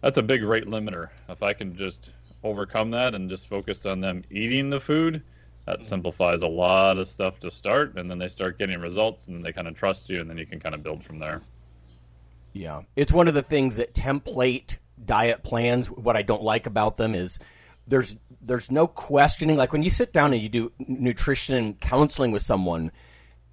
[0.00, 1.08] that's a big rate limiter.
[1.28, 2.12] If I can just
[2.44, 5.22] overcome that and just focus on them eating the food,
[5.66, 9.36] that simplifies a lot of stuff to start, and then they start getting results, and
[9.36, 11.40] then they kind of trust you, and then you can kind of build from there.
[12.52, 12.82] Yeah.
[12.96, 17.14] It's one of the things that template diet plans, what I don't like about them
[17.14, 17.38] is
[17.86, 19.56] there's there's no questioning.
[19.56, 22.90] Like when you sit down and you do nutrition counseling with someone,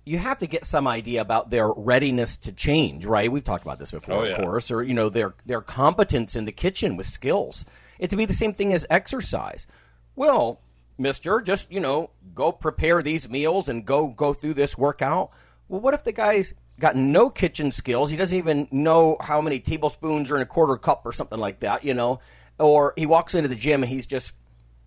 [0.05, 3.31] you have to get some idea about their readiness to change, right?
[3.31, 6.45] We've talked about this before, Oh, of course, or you know, their their competence in
[6.45, 7.65] the kitchen with skills.
[7.99, 9.67] It to be the same thing as exercise.
[10.15, 10.61] Well,
[10.97, 15.31] mister, just, you know, go prepare these meals and go go through this workout.
[15.67, 18.09] Well, what if the guy's got no kitchen skills?
[18.09, 21.59] He doesn't even know how many tablespoons are in a quarter cup or something like
[21.61, 22.19] that, you know?
[22.59, 24.31] Or he walks into the gym and he's just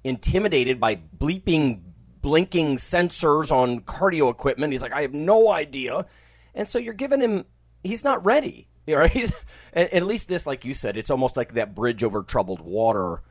[0.03, 1.83] intimidated by bleeping,
[2.23, 4.73] blinking sensors on cardio equipment.
[4.73, 6.07] He's like, I have no idea.
[6.55, 7.45] And so you're giving him,
[7.85, 9.31] he's not ready, right?
[9.75, 13.23] at least this, like you said, it's almost like that bridge over troubled water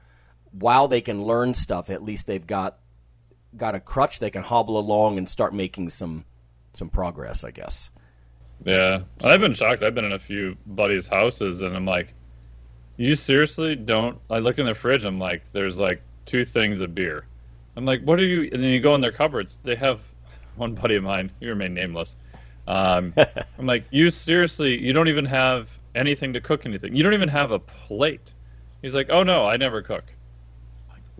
[0.51, 2.79] while they can learn stuff, at least they've got
[3.57, 6.25] got a crutch they can hobble along and start making some
[6.73, 7.89] some progress, I guess.
[8.65, 9.83] Yeah, I've been shocked.
[9.83, 12.13] I've been in a few buddies' houses, and I'm like,
[12.97, 15.05] "You seriously don't?" I look in their fridge.
[15.05, 17.25] I'm like, "There's like two things of beer."
[17.75, 19.57] I'm like, "What are you?" And then you go in their cupboards.
[19.63, 20.01] They have
[20.55, 21.31] one buddy of mine.
[21.39, 22.15] He remain nameless.
[22.67, 23.13] Um,
[23.57, 24.79] I'm like, "You seriously?
[24.79, 26.95] You don't even have anything to cook anything.
[26.95, 28.33] You don't even have a plate."
[28.81, 30.03] He's like, "Oh no, I never cook."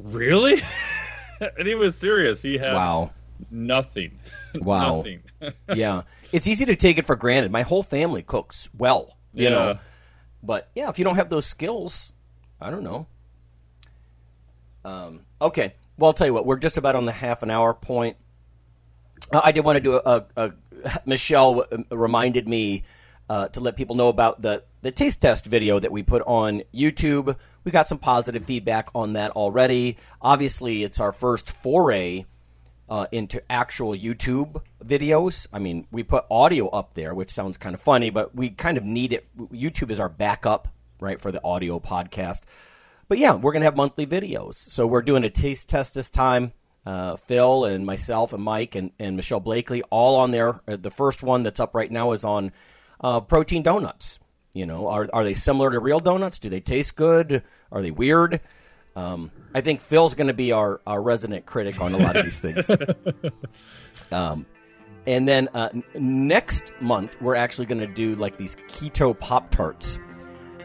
[0.04, 0.62] Really?
[1.58, 2.42] and he was serious.
[2.42, 3.12] He had Wow.
[3.52, 4.20] nothing.
[4.62, 4.98] Wow.
[4.98, 5.22] nothing.
[5.76, 7.52] yeah, it's easy to take it for granted.
[7.52, 9.50] My whole family cooks well, you Yeah.
[9.50, 9.80] know.
[10.42, 12.12] But yeah, if you don't have those skills,
[12.60, 13.06] I don't know.
[14.86, 16.46] Um, okay, well, I'll tell you what.
[16.46, 18.18] We're just about on the half an hour point.
[19.32, 20.52] Uh, I did want to do a, a,
[20.84, 22.84] a Michelle uh, reminded me
[23.30, 26.64] uh, to let people know about the the taste test video that we put on
[26.74, 27.36] YouTube.
[27.70, 29.98] We got some positive feedback on that already.
[30.24, 32.26] Obviously, it's our first foray
[32.90, 35.46] uh, into actual YouTube videos.
[35.54, 38.80] I mean, we put audio up there, which sounds kind of funny, but we kind
[38.80, 39.28] of need it.
[39.38, 42.42] YouTube is our backup, right, for the audio podcast.
[43.08, 44.58] But yeah, we're going to have monthly videos.
[44.58, 46.54] So we're doing a taste test this time.
[46.88, 50.60] Uh, Phil and myself and Mike and, and Michelle Blakely all on there.
[50.68, 52.52] Uh, the first one that's up right now is on
[53.00, 54.20] uh, protein donuts.
[54.54, 56.40] You know, are, are they similar to real donuts?
[56.40, 57.44] Do they taste good?
[57.72, 58.42] Are they weird?
[58.96, 62.26] Um, I think Phil's going to be our, our resident critic on a lot of
[62.26, 62.70] these things.
[64.12, 64.46] Um,
[65.06, 65.84] and then uh, n-
[66.28, 70.00] next month, we're actually going to do like these keto Pop Tarts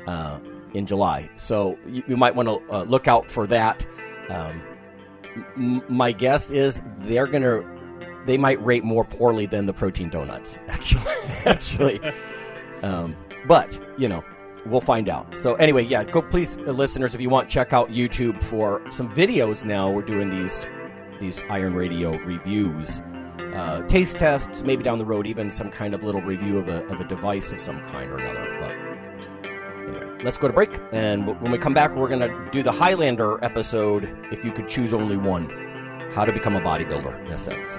[0.06, 0.38] uh,
[0.72, 1.28] in July.
[1.36, 3.86] So you, you might want to uh, look out for that.
[4.30, 4.62] Um,
[5.56, 7.64] m- my guess is they're going to,
[8.26, 11.12] they might rate more poorly than the protein donuts, actually.
[11.44, 12.00] actually.
[12.82, 14.24] Um, but, you know,
[14.66, 15.38] we'll find out.
[15.38, 19.12] So anyway, yeah, go please, uh, listeners, if you want, check out YouTube for some
[19.14, 19.90] videos now.
[19.90, 20.64] We're doing these
[21.20, 23.00] these Iron Radio reviews,
[23.54, 26.84] uh, taste tests, maybe down the road, even some kind of little review of a,
[26.86, 28.58] of a device of some kind or another.
[28.60, 29.50] But
[29.88, 30.70] anyway, let's go to break.
[30.92, 34.92] And when we come back, we're to do the Highlander episode, If You Could Choose
[34.92, 35.48] Only One
[36.12, 37.78] How to Become a Bodybuilder, in a sense.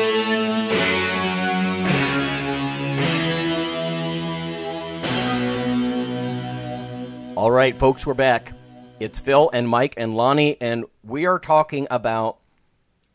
[7.41, 8.53] All right, folks, we're back.
[8.99, 12.37] It's Phil and Mike and Lonnie, and we are talking about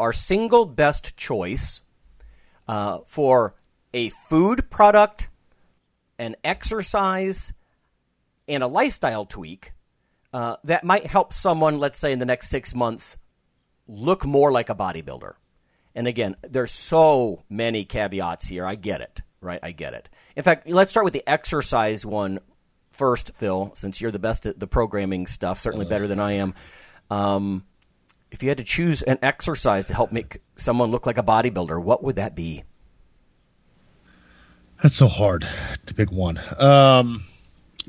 [0.01, 1.81] our single best choice
[2.67, 3.55] uh, for
[3.95, 5.29] a food product,
[6.19, 7.53] an exercise,
[8.49, 9.71] and a lifestyle tweak
[10.33, 13.19] uh, that might help someone, let's say, in the next six months,
[13.87, 15.35] look more like a bodybuilder.
[15.95, 18.67] And again, there's so many caveats here.
[18.67, 19.61] I get it, right?
[19.63, 20.09] I get it.
[20.35, 22.41] In fact, let's start with the exercise one
[22.97, 26.55] first, Phil, since you're the best at the programming stuff, certainly better than I am.
[27.11, 27.65] Um,
[28.31, 31.81] if you had to choose an exercise to help make someone look like a bodybuilder,
[31.83, 32.65] what would that be?
[34.83, 35.47] That's so hard
[35.87, 36.39] to pick one.
[36.59, 37.23] Um,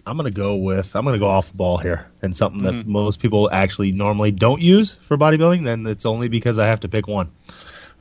[0.05, 2.85] I'm gonna go with I'm gonna go off the ball here, and something that Mhm.
[2.87, 5.63] most people actually normally don't use for bodybuilding.
[5.65, 7.31] Then it's only because I have to pick one.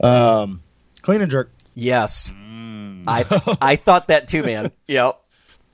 [0.01, 0.63] Um,
[1.03, 1.51] clean and jerk.
[1.75, 3.25] Yes, I
[3.61, 4.71] I thought that too, man.
[4.87, 5.19] Yep.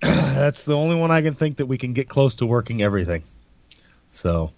[0.35, 3.23] That's the only one I can think that we can get close to working everything.
[4.13, 4.51] So,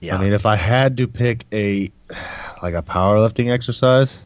[0.00, 0.16] Yeah.
[0.16, 1.90] I mean, if I had to pick a
[2.62, 4.20] like a powerlifting exercise,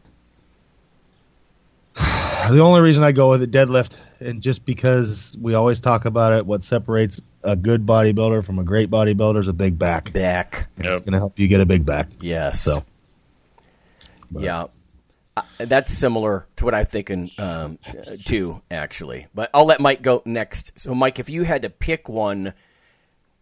[1.95, 6.33] the only reason I go with it deadlift, and just because we always talk about
[6.33, 10.13] it, what separates a good bodybuilder from a great bodybuilder is a big back.
[10.13, 10.67] Back.
[10.77, 12.09] And It's going to help you get a big back.
[12.21, 12.61] Yes.
[12.61, 12.83] So,
[14.31, 14.67] Yeah.
[15.59, 17.93] Uh, that's similar to what I'm thinking um, uh,
[18.25, 19.27] too, actually.
[19.33, 20.71] But I'll let Mike go next.
[20.79, 22.53] So, Mike, if you had to pick one,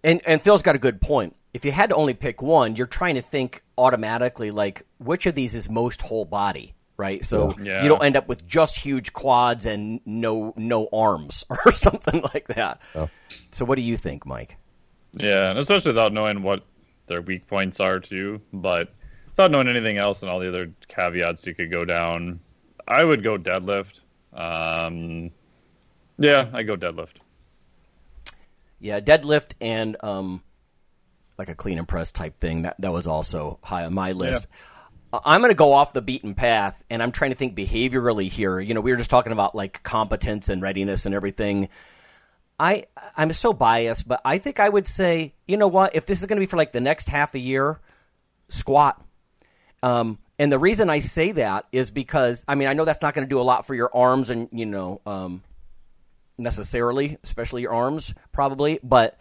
[0.04, 1.36] and and Phil's got a good point.
[1.54, 5.36] If you had to only pick one, you're trying to think automatically like which of
[5.36, 7.24] these is most whole body, right?
[7.24, 7.82] So Yeah.
[7.84, 12.48] you don't end up with just huge quads and no no arms or something like
[12.50, 12.82] that.
[13.52, 14.58] So, what do you think, Mike?
[15.14, 16.66] Yeah, and especially without knowing what
[17.08, 18.42] their weak points are too.
[18.52, 18.94] But
[19.36, 22.40] without knowing anything else and all the other caveats you could go down,
[22.88, 24.00] I would go deadlift.
[24.34, 25.32] Um,
[26.18, 27.18] yeah, I go deadlift.
[28.80, 30.42] Yeah, deadlift and um,
[31.38, 32.64] like a clean and press type thing.
[32.64, 34.48] That that was also high on my list.
[35.14, 38.30] I- I'm going to go off the beaten path, and I'm trying to think behaviorally
[38.30, 38.60] here.
[38.60, 41.70] You know, we were just talking about like competence and readiness and everything.
[42.60, 42.86] I
[43.18, 45.96] I'm so biased, but I think I would say, you know what?
[45.96, 47.80] If this is going to be for like the next half a year,
[48.50, 49.02] squat.
[49.84, 53.14] Um, and the reason I say that is because I mean I know that's not
[53.14, 55.44] going to do a lot for your arms and you know um,
[56.38, 58.80] necessarily, especially your arms, probably.
[58.84, 59.18] But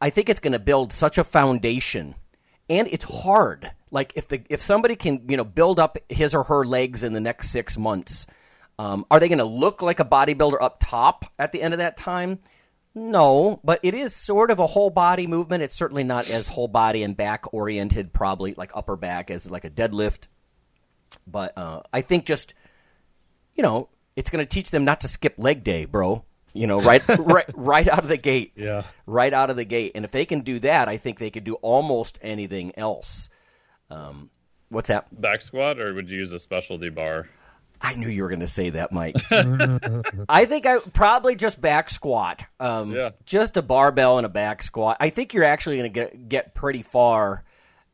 [0.00, 2.14] I think it's going to build such a foundation,
[2.68, 3.70] and it's hard.
[3.90, 7.12] Like if the if somebody can you know build up his or her legs in
[7.12, 8.26] the next six months,
[8.78, 11.78] um, are they going to look like a bodybuilder up top at the end of
[11.78, 12.38] that time?
[12.94, 15.62] No, but it is sort of a whole body movement.
[15.62, 19.64] It's certainly not as whole body and back oriented, probably like upper back as like
[19.64, 20.26] a deadlift.
[21.26, 22.54] But uh, I think just
[23.54, 26.24] you know, it's going to teach them not to skip leg day, bro.
[26.52, 28.52] You know, right, right, right out of the gate.
[28.56, 28.84] Yeah.
[29.06, 29.92] right out of the gate.
[29.94, 33.28] And if they can do that, I think they could do almost anything else.
[33.90, 34.30] Um,
[34.68, 35.08] what's that?
[35.20, 37.28] Back squat, or would you use a specialty bar?
[37.80, 39.16] I knew you were going to say that, Mike.
[40.28, 42.44] I think I probably just back squat.
[42.58, 43.10] Um, Yeah.
[43.24, 44.96] Just a barbell and a back squat.
[45.00, 47.44] I think you're actually going to get get pretty far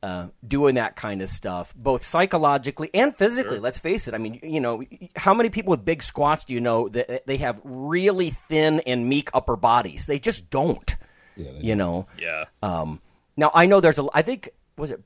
[0.02, 3.58] uh, doing that kind of stuff, both psychologically and physically.
[3.58, 4.14] Let's face it.
[4.14, 4.82] I mean, you know,
[5.16, 9.08] how many people with big squats do you know that they have really thin and
[9.08, 10.06] meek upper bodies?
[10.06, 10.94] They just don't.
[11.36, 12.06] Yeah, you know.
[12.18, 12.44] Yeah.
[12.62, 13.00] Um,
[13.36, 14.06] now I know there's a.
[14.12, 15.00] I think was it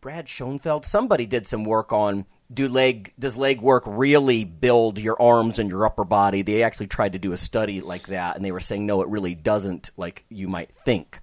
[0.00, 0.84] Brad Schoenfeld?
[0.86, 5.70] Somebody did some work on do leg does leg work really build your arms and
[5.70, 6.42] your upper body?
[6.42, 9.08] They actually tried to do a study like that, and they were saying no, it
[9.08, 11.20] really doesn't, like you might think.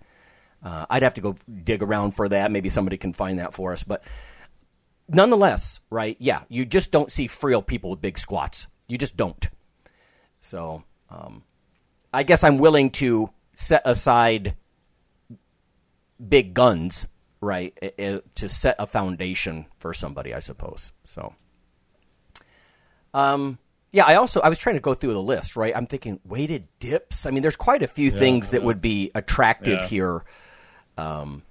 [0.63, 2.51] Uh, I'd have to go dig around for that.
[2.51, 4.03] Maybe somebody can find that for us, but
[5.09, 6.15] nonetheless, right?
[6.19, 8.67] Yeah, you just don't see frail people with big squats.
[8.87, 9.49] You just don't.
[10.41, 11.43] So, um,
[12.13, 14.55] I guess I'm willing to set aside
[16.25, 17.05] big guns,
[17.43, 20.91] right, i- i- to set a foundation for somebody, I suppose.
[21.05, 21.33] So,
[23.13, 23.59] um,
[23.91, 25.75] yeah, I also I was trying to go through the list, right?
[25.75, 27.25] I'm thinking weighted dips.
[27.25, 29.87] I mean, there's quite a few things that would be attractive Yeah.
[29.87, 30.23] here.
[30.97, 31.43] Um,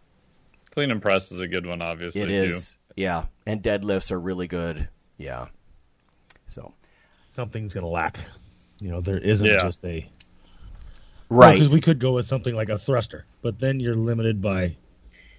[0.72, 2.22] Clean and press is a good one, obviously.
[2.22, 2.32] It too.
[2.32, 4.88] is, yeah, and deadlifts are really good.
[5.18, 5.48] Yeah,
[6.48, 6.74] so
[7.30, 8.18] Something's going to lack.
[8.80, 9.62] You know, there isn't Yeah.
[9.62, 10.06] just a
[11.30, 11.54] right.
[11.54, 14.76] Because we could go with something like a thruster, but then you're limited by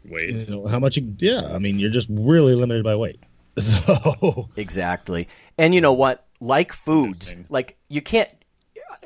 [0.05, 0.31] Weight.
[0.33, 0.97] you know how much.
[0.97, 3.19] You, yeah, I mean, you're just really limited by weight.
[3.59, 5.27] So Exactly.
[5.57, 6.25] And you know what?
[6.39, 8.29] Like foods, like you can't.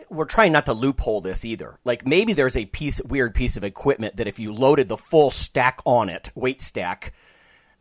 [0.09, 1.79] We're trying not to loophole this either.
[1.83, 5.31] Like maybe there's a piece, weird piece of equipment that if you loaded the full
[5.31, 7.13] stack on it, weight stack,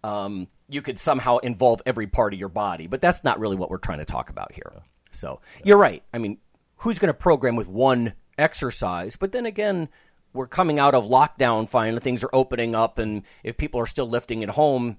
[0.03, 2.89] um, you could somehow involve every part of your body.
[2.89, 4.73] But that's not really what we're trying to talk about here.
[5.13, 6.03] So you're right.
[6.13, 6.39] I mean,
[6.79, 9.17] who's going to program with one exercise?
[9.17, 9.89] But then again,
[10.37, 11.69] we're coming out of lockdown.
[11.69, 14.99] Finally, things are opening up, and if people are still lifting at home,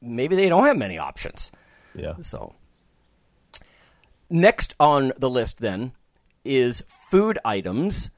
[0.00, 1.50] maybe they don't have many options.
[1.94, 2.54] yeah, So,
[4.28, 5.92] next on the list then
[6.44, 8.10] is food items.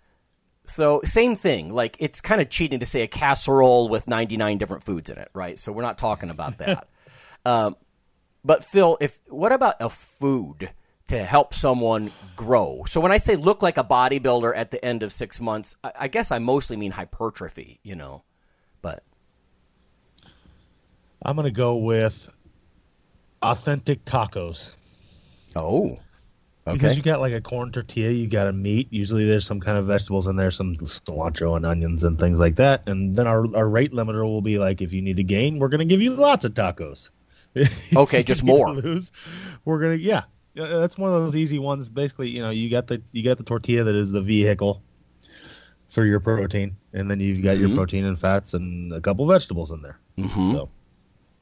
[0.67, 1.73] So, same thing.
[1.75, 5.29] Like, it's kind of cheating to say a casserole with 99 different foods in it,
[5.35, 5.59] right?
[5.59, 6.89] So, we're not talking about that.
[7.45, 7.77] um,
[8.45, 10.71] but, Phil, if what about a food
[11.09, 12.85] to help someone grow?
[12.89, 15.93] So, when I say look like a bodybuilder at the end of six months, I,
[16.01, 18.25] I guess I mostly mean hypertrophy, you know?
[18.83, 19.03] But,
[21.23, 22.29] I'm going to go with
[23.43, 25.53] authentic tacos.
[25.57, 25.99] oh,
[26.67, 26.79] Okay.
[26.79, 28.89] Because you got like a corn tortilla, you got a meat.
[28.91, 32.57] Usually there's some kind of vegetables in there, some cilantro and onions and things like
[32.57, 32.89] that.
[32.89, 35.69] And then our, our rate limiter will be like, if you need to gain, we're
[35.69, 37.11] going to give you lots of tacos.
[37.95, 38.73] Okay, just more.
[38.73, 39.13] Lose,
[39.65, 40.23] we're going to, yeah.
[40.55, 41.89] That's one of those easy ones.
[41.89, 44.83] Basically, you know, you got the you got the tortilla that is the vehicle
[45.91, 47.67] for your protein, and then you've got Mm-hmm.
[47.67, 49.99] your protein and fats and a couple vegetables in there.
[50.19, 50.53] Mhm.
[50.53, 50.69] So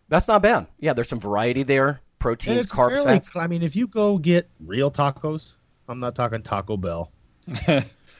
[0.08, 0.66] That's not bad.
[0.78, 1.88] Yeah, there's some variety there.
[1.88, 3.30] And Proteins, carbs, fairly, fats.
[3.34, 5.54] I mean, if you go get real tacos,
[5.88, 7.10] I'm not talking Taco Bell.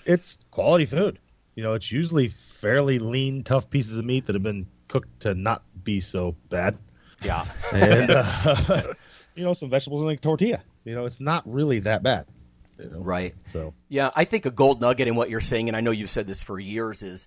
[0.07, 1.19] it's quality food.
[1.55, 5.35] You know, it's usually fairly lean, tough pieces of meat that have been cooked to
[5.35, 6.77] not be so bad,
[7.23, 7.45] Yeah.
[7.73, 8.83] and uh,
[9.37, 10.63] you know, some vegetables in a tortilla.
[10.85, 12.27] You know, it's not really that bad.
[12.79, 13.01] You know?
[13.01, 13.35] Right.
[13.45, 16.11] So Yeah, I think a gold nugget in what you're saying, and I know you've
[16.11, 17.27] said this for years, is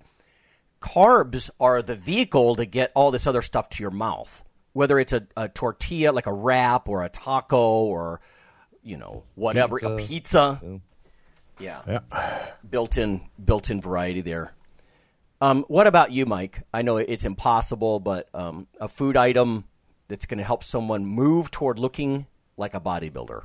[0.82, 4.44] carbs are the vehicle to get all this other stuff to your mouth.
[4.74, 8.20] Whether it's a, a tortilla, like a wrap, or a taco, or
[8.84, 10.60] you know whatever, a Pizza.
[10.60, 10.82] pizza.
[11.58, 14.54] Yeah, yeah, built-in built-in variety there.
[15.40, 16.64] Um, what about you, Mike?
[16.74, 19.64] I know it's impossible, but um, a food item
[20.10, 22.28] that's going to help someone move toward looking
[22.58, 23.44] like a bodybuilder.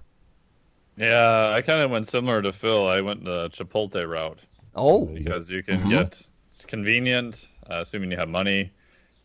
[0.97, 2.87] Yeah, I kind of went similar to Phil.
[2.89, 4.41] I went the Chipotle route
[4.75, 8.71] Oh, because you can get it's convenient, uh, assuming you have money.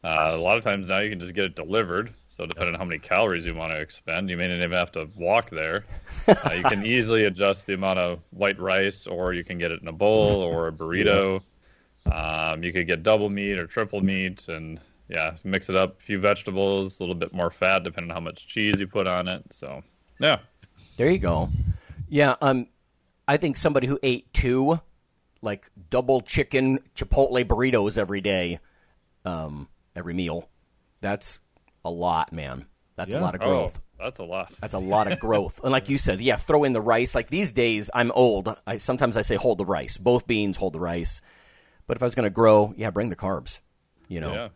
[0.04, 2.14] Uh, a lot of times now you can just get it delivered.
[2.30, 4.92] So depending on how many calories you want to expend, you may not even have
[4.94, 5.86] to walk there.
[6.28, 9.82] Uh, you can easily adjust the amount of white rice, or you can get it
[9.82, 11.42] in a bowl or a burrito.
[12.12, 15.98] Um, you could get double meat or triple meat, and yeah, mix it up.
[16.00, 19.08] A few vegetables, a little bit more fat, depending on how much cheese you put
[19.08, 19.44] on it.
[19.52, 19.84] So
[20.20, 20.40] yeah,
[20.98, 21.50] There you go.
[22.10, 22.68] Yeah, um,
[23.28, 24.80] I think somebody who ate two,
[25.42, 28.60] like double chicken Chipotle burritos every day,
[29.26, 30.50] um, every meal,
[31.02, 31.40] that's
[31.84, 32.66] a lot, man.
[32.96, 33.82] That's a lot of oh, growth.
[34.00, 34.54] that's a lot.
[34.62, 35.60] That's a lot of growth.
[35.64, 37.14] And like you said, yeah, throw in the rice.
[37.14, 38.56] Like these days, I'm old.
[38.66, 39.98] I sometimes I say hold the rice.
[39.98, 41.22] Both beans hold the rice.
[41.88, 43.60] But if I was going to grow, yeah, bring the carbs.
[44.08, 44.34] You know.
[44.34, 44.50] Yeah.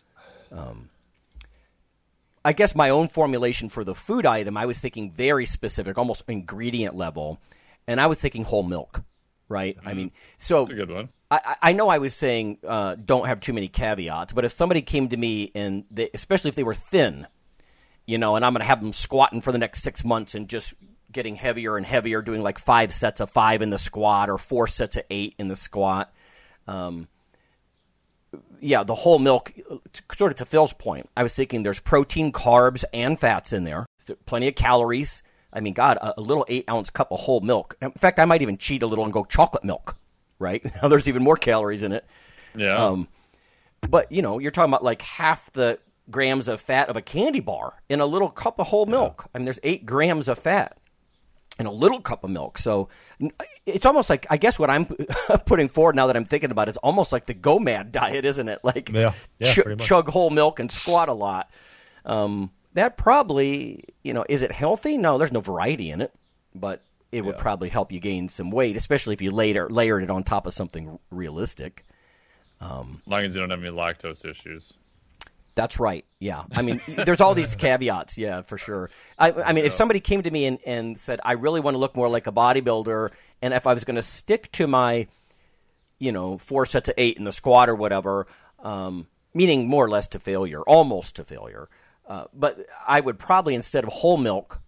[2.43, 6.23] I guess my own formulation for the food item, I was thinking very specific, almost
[6.27, 7.39] ingredient level,
[7.87, 9.03] and I was thinking whole milk,
[9.47, 9.77] right?
[9.85, 11.09] I mean, so That's a good one.
[11.29, 14.51] I, I I know I was saying uh, don't have too many caveats, but if
[14.51, 17.27] somebody came to me and they, especially if they were thin,
[18.05, 20.47] you know, and I'm going to have them squatting for the next six months and
[20.47, 20.73] just
[21.11, 24.67] getting heavier and heavier, doing like five sets of five in the squat or four
[24.67, 26.11] sets of eight in the squat.
[26.67, 27.07] Um,
[28.59, 29.53] yeah, the whole milk,
[30.15, 33.85] sort of to Phil's point, I was thinking there's protein, carbs, and fats in there.
[34.25, 35.23] Plenty of calories.
[35.51, 37.75] I mean, God, a, a little eight ounce cup of whole milk.
[37.81, 39.97] In fact, I might even cheat a little and go chocolate milk,
[40.37, 40.63] right?
[40.81, 42.05] Now there's even more calories in it.
[42.55, 42.75] Yeah.
[42.75, 43.07] Um,
[43.87, 45.79] but, you know, you're talking about like half the
[46.11, 49.29] grams of fat of a candy bar in a little cup of whole milk.
[49.33, 50.77] I mean, there's eight grams of fat
[51.59, 52.57] in a little cup of milk.
[52.57, 52.89] So
[53.65, 54.85] it's almost like I guess what I'm
[55.45, 58.47] putting forward now that I'm thinking about it is almost like the GoMad diet, isn't
[58.49, 58.59] it?
[58.63, 59.13] Like Yeah.
[59.39, 59.87] Yeah, chu- pretty much.
[59.87, 61.51] chug whole milk and squat a lot.
[62.05, 64.97] Um, that probably, you know, is it healthy?
[64.97, 66.13] No, there's no variety in it,
[66.55, 66.81] but
[67.11, 70.23] it would probably help you gain some weight, especially if you later layered it on
[70.23, 71.83] top of something realistic.
[72.61, 72.67] as
[73.07, 74.73] long as you don't have any lactose issues.
[75.59, 76.05] That's right.
[76.19, 76.45] Yeah.
[76.53, 78.17] I mean, there's all these caveats.
[78.17, 78.89] Yeah, for sure.
[79.17, 81.79] I, I mean, if somebody came to me and, and said, I really want to
[81.79, 85.07] look more like a bodybuilder, and if I was going to stick to my,
[85.97, 88.25] you know, four sets of eight in the squat or whatever,
[88.59, 91.67] um, meaning more or less to failure, almost to failure.
[92.07, 94.61] Uh, but I would probably instead of whole milk,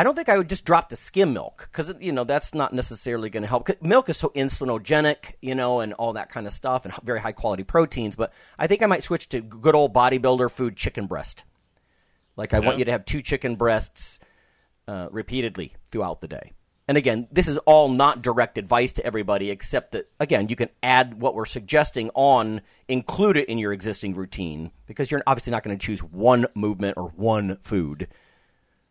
[0.00, 2.72] I don't think I would just drop the skim milk because you know that's not
[2.72, 3.68] necessarily going to help.
[3.82, 7.32] Milk is so insulinogenic, you know, and all that kind of stuff, and very high
[7.32, 8.16] quality proteins.
[8.16, 11.44] But I think I might switch to good old bodybuilder food, chicken breast.
[12.34, 14.18] Like I want you to have two chicken breasts
[14.88, 16.52] uh, repeatedly throughout the day.
[16.88, 20.70] And again, this is all not direct advice to everybody, except that again, you can
[20.82, 25.62] add what we're suggesting on, include it in your existing routine because you're obviously not
[25.62, 28.08] going to choose one movement or one food.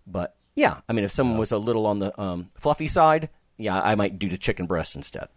[0.05, 3.79] But yeah, I mean, if someone was a little on the um, fluffy side, yeah,
[3.79, 5.29] I might do the chicken breast instead.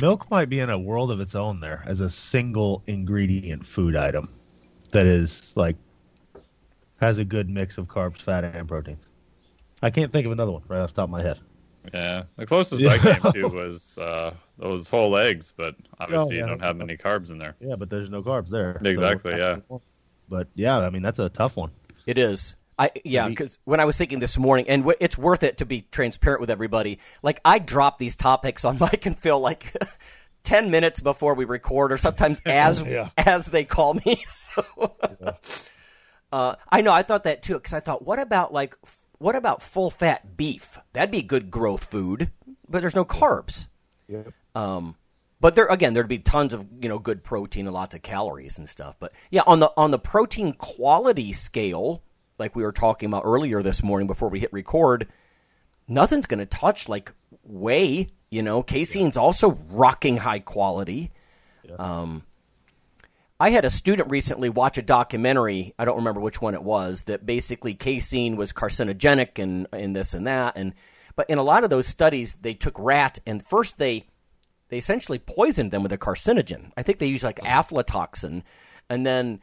[0.00, 3.94] Milk might be in a world of its own there as a single ingredient food
[3.94, 4.26] item
[4.92, 5.76] that is like
[7.00, 9.06] has a good mix of carbs, fat, and proteins.
[9.82, 11.38] I can't think of another one right off the top of my head.
[11.92, 16.44] Yeah, the closest I came to was uh, those whole eggs, but obviously Oh, yeah.
[16.44, 17.56] you don't have many carbs in there.
[17.60, 18.80] Yeah, but there's no carbs there.
[18.82, 19.56] so- Exactly, yeah.
[20.28, 21.70] But yeah, I mean that's a tough one.
[22.06, 22.54] It is.
[22.86, 25.66] I yeah, because when I was thinking this morning, and w- it's worth it to
[25.66, 26.98] be transparent with everybody.
[27.22, 29.74] Like I drop these topics on Mike and Phil like
[30.42, 33.10] ten minutes before we record, or sometimes as Yeah.
[33.16, 34.24] as they call me.
[34.28, 34.64] So
[36.32, 38.76] uh, I know I thought that too because I thought, what about like
[39.18, 40.78] what about full fat beef?
[40.92, 42.30] That'd be good growth food,
[42.68, 43.68] but there's no carbs.
[44.54, 44.96] Um,
[45.40, 48.58] but there again, there'd be tons of you know good protein and lots of calories
[48.58, 48.96] and stuff.
[48.98, 52.02] But yeah, on the on the protein quality scale,
[52.42, 55.06] like we were talking about earlier this morning before we hit record,
[55.86, 57.12] nothing's going to touch like
[57.44, 58.08] whey.
[58.30, 61.12] You know, casein's also rocking high quality.
[61.78, 62.24] Um,
[63.38, 65.72] I had a student recently watch a documentary.
[65.78, 67.02] I don't remember which one it was.
[67.02, 70.54] That basically casein was carcinogenic and and this and that.
[70.56, 70.74] And
[71.14, 74.06] but in a lot of those studies, they took rat and first they
[74.68, 76.72] they essentially poisoned them with a carcinogen.
[76.76, 78.42] I think they used like aflatoxin,
[78.88, 79.40] and then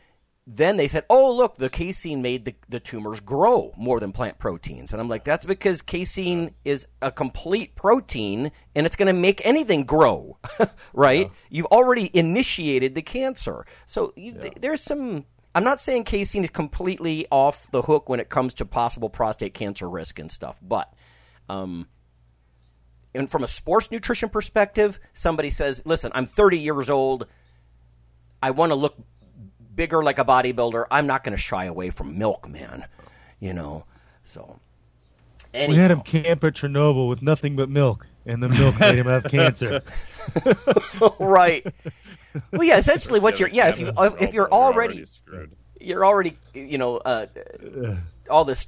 [0.52, 4.40] then they said, "Oh, look, the casein made the, the tumors grow more than plant
[4.40, 9.14] proteins." And I'm like, "That's because casein is a complete protein, and it's going to
[9.14, 10.40] make anything grow,
[10.94, 11.30] right?
[11.52, 16.50] You've already initiated the cancer, so you, th- there's some." I'm not saying casein is
[16.50, 20.92] completely off the hook when it comes to possible prostate cancer risk and stuff, but
[21.48, 21.88] um,
[23.14, 27.28] and from a sports nutrition perspective, somebody says, "Listen, I'm 30 years old.
[28.42, 28.96] I want to look
[29.80, 30.86] bigger like a bodybuilder.
[30.92, 32.86] I'm not going to shy away from milk, man."
[33.40, 33.86] You know.
[34.26, 34.60] So
[35.54, 39.06] We had him camp at Chernobyl with nothing but milk, and the milk made him
[39.06, 39.82] have cancer.
[41.20, 41.66] right.
[42.52, 42.78] Well, yeah.
[42.78, 43.70] Essentially, what you're yeah.
[43.70, 45.06] If you if you're already
[45.80, 47.28] you're already you know uh,
[48.30, 48.68] all this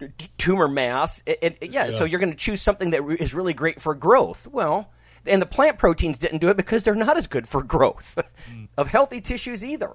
[0.00, 1.22] t- tumor mass.
[1.26, 4.46] It, it, yeah, so you're going to choose something that is really great for growth.
[4.46, 4.90] Well,
[5.26, 8.16] and the plant proteins didn't do it because they're not as good for growth
[8.78, 9.94] of healthy tissues either.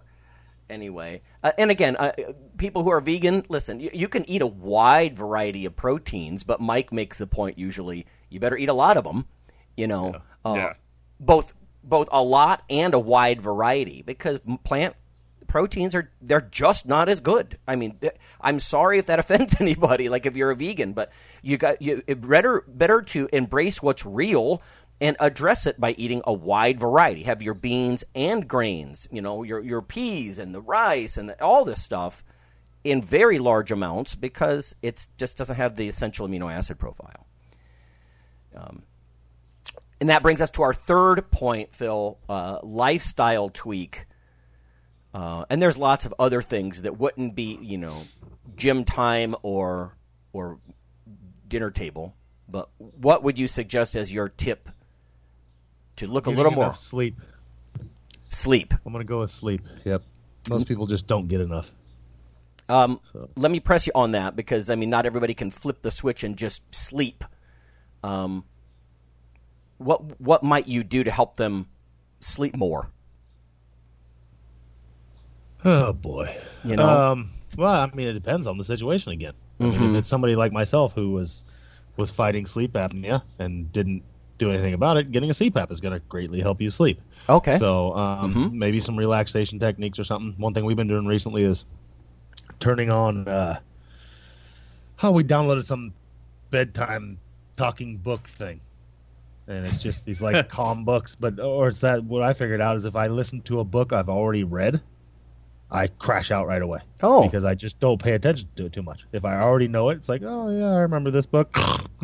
[0.69, 2.13] Anyway, uh, and again, uh,
[2.57, 6.61] people who are vegan, listen, you, you can eat a wide variety of proteins, but
[6.61, 9.25] Mike makes the point usually you better eat a lot of them.
[9.75, 10.73] You know, uh, Yeah.
[11.19, 11.53] both
[11.83, 14.95] both a lot and a wide variety because plant
[15.47, 17.59] proteins are they're just not as good.
[17.67, 17.99] I mean,
[18.39, 20.07] I'm sorry if that offends anybody.
[20.09, 21.11] Like if you're a vegan, but
[21.41, 24.61] you got you it better better to embrace what's real
[25.03, 27.23] and address it by eating a wide variety.
[27.23, 31.65] Have your beans and grains, you know, your your peas and the rice and all
[31.65, 32.23] this stuff
[32.85, 37.27] in very large amounts because it just doesn't have the essential amino acid profile.
[38.55, 38.83] Um,
[39.99, 44.05] and that brings us to our third point, Phil uh, lifestyle tweak.
[45.13, 47.97] Uh, and there's lots of other things that wouldn't be, you know,
[48.55, 49.97] gym time or
[50.31, 50.59] or
[51.49, 52.15] dinner table.
[52.47, 54.69] But what would you suggest as your tip
[55.97, 57.19] to look Getting a little more sleep.
[58.29, 58.73] sleep?
[58.85, 59.61] I'm gonna go with sleep.
[59.85, 60.01] Yep.
[60.49, 61.71] Most people just don't get enough.
[62.69, 62.99] Um,
[63.35, 66.23] Let me press you on that because I mean, not everybody can flip the switch
[66.23, 67.23] and just sleep.
[68.03, 68.45] Um,
[69.77, 71.67] what what might you do to help them
[72.19, 72.89] sleep more?
[75.65, 76.35] Oh boy.
[76.63, 76.87] You know?
[77.11, 79.33] Um, well, I mean, it depends on the situation again.
[79.59, 81.43] I mean, if it's somebody like myself who was
[81.95, 84.03] was fighting sleep apnea and didn't
[84.43, 86.99] do anything about it, getting a CPAP is going to greatly help you sleep.
[87.29, 87.57] Okay.
[87.59, 88.51] So um, Mhm.
[88.53, 90.33] maybe some relaxation techniques or something.
[90.41, 91.65] One thing we've been doing recently is
[92.59, 93.27] turning on.
[93.27, 93.59] Uh,
[94.95, 95.93] how we downloaded some
[96.49, 97.19] bedtime
[97.57, 98.61] talking book thing,
[99.47, 101.15] and it's just these like calm books.
[101.15, 103.91] But or it's that what I figured out is if I listen to a book
[103.91, 104.81] I've already read,
[105.73, 106.79] I crash out right away.
[107.01, 107.23] Oh.
[107.23, 109.05] because I just don't pay attention to it too much.
[109.11, 111.53] If I already know it, it's like, oh yeah, I remember this book.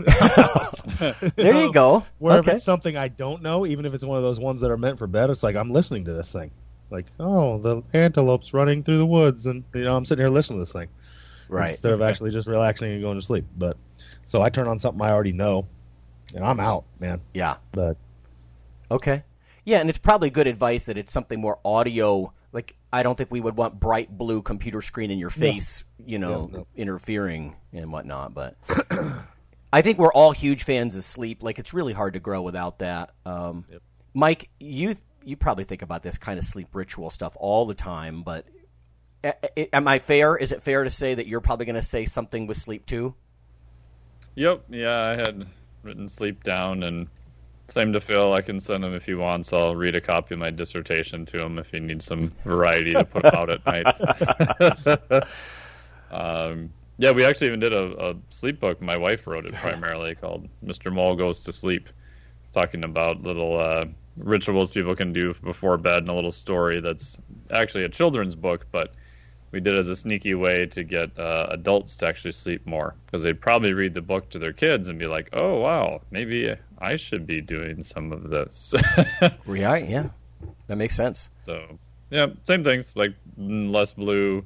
[1.35, 2.03] There you go.
[2.17, 2.51] Where Okay.
[2.51, 4.77] if it's something I don't know, even if it's one of those ones that are
[4.77, 6.51] meant for bed, it's like I'm listening to this thing.
[6.89, 10.59] Like, oh, the antelope's running through the woods, and you know, I'm sitting here listening
[10.59, 10.89] to this thing,
[11.47, 11.71] Right.
[11.71, 13.45] Instead of actually just relaxing and going to sleep.
[13.57, 13.77] But
[14.25, 15.65] so I turn on something I already know,
[16.35, 17.21] and I'm out, man.
[17.33, 17.57] Yeah.
[17.71, 17.97] But
[18.91, 19.23] Okay.
[19.65, 22.33] Yeah, and it's probably good advice that it's something more audio.
[22.91, 26.19] Like, I don't think we would want bright blue computer screen in your face, you
[26.19, 26.67] know, Yeah, no.
[26.75, 28.33] interfering and whatnot.
[28.33, 28.55] But
[29.73, 31.43] I think we're all huge fans of sleep.
[31.43, 33.11] Like, it's really hard to grow without that.
[33.25, 33.65] Um,
[34.13, 38.23] Mike, you you probably think about this kind of sleep ritual stuff all the time.
[38.23, 38.45] But
[39.23, 40.35] a- a- am I fair?
[40.37, 43.13] Is it fair to say that you're probably going to say something with sleep too?
[44.35, 44.63] Yep.
[44.69, 45.45] Yeah, I had
[45.83, 47.07] written sleep down, and
[47.71, 48.33] same to Phil.
[48.33, 49.53] I can send him if he wants.
[49.53, 53.05] I'll read a copy of my dissertation to him if he needs some variety to
[53.05, 53.85] put out at night.
[56.11, 58.81] um, yeah, we actually even did a, a sleep book.
[58.81, 60.91] My wife wrote it primarily called "Mr.
[60.91, 61.89] Mole Goes to Sleep,"
[62.51, 63.85] talking about little uh,
[64.17, 67.17] rituals people can do before bed, and a little story that's
[67.51, 68.93] actually a children's book, but
[69.51, 72.95] we did it as a sneaky way to get uh, adults to actually sleep more
[73.05, 76.53] because they'd probably read the book to their kids and be like, "Oh wow, maybe
[76.79, 78.73] I should be doing some of this."
[79.45, 79.87] Right.
[79.89, 80.09] Yeah.
[80.67, 81.29] That makes sense.
[81.41, 81.77] so
[82.11, 84.43] yeah, same things like less blue.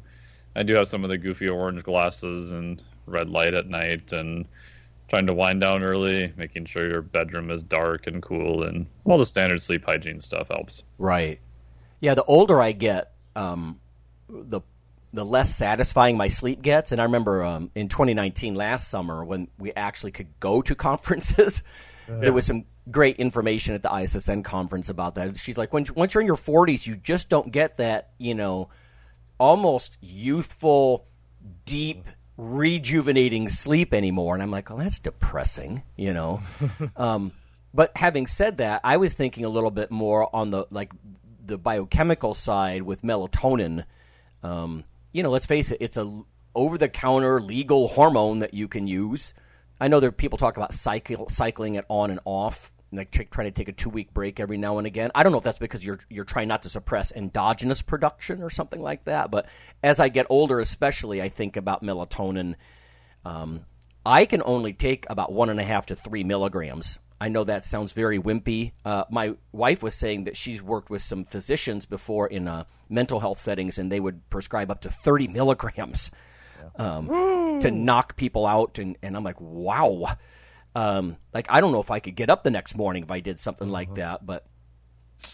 [0.56, 4.46] I do have some of the goofy orange glasses and red light at night and
[5.08, 9.18] trying to wind down early, making sure your bedroom is dark and cool and all
[9.18, 10.84] the standard sleep hygiene stuff helps.
[10.98, 11.40] Right.
[12.00, 13.80] Yeah, the older I get, um,
[14.30, 14.62] the
[15.14, 16.92] the less satisfying my sleep gets.
[16.92, 21.62] And I remember um, in 2019, last summer, when we actually could go to conferences,
[22.08, 25.38] there was some great information at the ISSN conference about that.
[25.38, 28.70] She's like, when once you're in your 40s, you just don't get that, you know,
[29.38, 31.06] almost youthful,
[31.66, 32.06] deep,
[32.38, 34.34] rejuvenating sleep anymore.
[34.34, 36.42] And I'm like, oh, that's depressing, you know.
[36.96, 37.32] um,
[37.74, 40.92] but having said that, I was thinking a little bit more on the like
[41.46, 43.86] the biochemical side with melatonin.
[44.44, 46.24] Um, you know, let's face it, it's a
[46.56, 49.34] over the counter legal hormone that you can use.
[49.80, 53.48] I know there people talk about cycle, cycling it on and off, like t- trying
[53.48, 55.12] to take a two week break every now and again.
[55.16, 58.50] I don't know if that's because you're you're trying not to suppress endogenous production or
[58.50, 59.32] something like that.
[59.32, 59.48] But
[59.82, 62.56] as I get older, especially, I think about melatonin.
[63.26, 63.66] Um,
[64.06, 67.00] I can only take about one and a half to three milligrams.
[67.22, 68.74] I know that sounds very wimpy.
[68.84, 73.22] Uh, my wife was saying that she's worked with some physicians before in uh, mental
[73.22, 76.12] health settings, and they would prescribe up to 30 milligrams
[76.76, 78.80] um, to knock people out.
[78.80, 80.18] And, and I'm like, wow.
[80.76, 83.20] Um, like, I don't know if I could get up the next morning if I
[83.20, 84.46] did something like that, but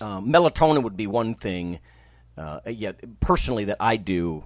[0.02, 1.80] um, melatonin would be one thing.
[2.38, 4.46] Uh, yeah, personally, that I do.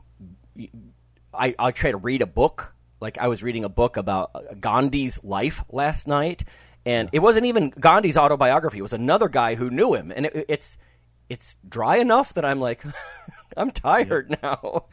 [1.33, 2.73] I, I try to read a book.
[2.99, 6.45] Like I was reading a book about uh, Gandhi's life last night,
[6.85, 8.79] and it wasn't even Gandhi's autobiography.
[8.79, 10.77] It was another guy who knew him, and it, it's
[11.29, 12.83] it's dry enough that I'm like,
[13.57, 14.85] I'm tired now.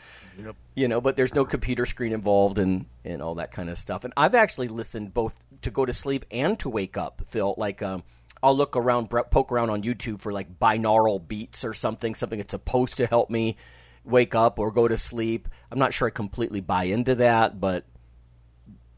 [0.75, 4.05] You know, but there's no computer screen involved and and all that kind of stuff.
[4.05, 7.23] And I've actually listened both to go to sleep and to wake up.
[7.27, 8.03] Phil, like um,
[8.43, 12.53] I'll look around, poke around on YouTube for like binaural beats or something, something that's
[12.53, 13.57] supposed to help me
[14.05, 15.49] wake up or go to sleep.
[15.71, 17.85] I'm not sure I completely buy into that, but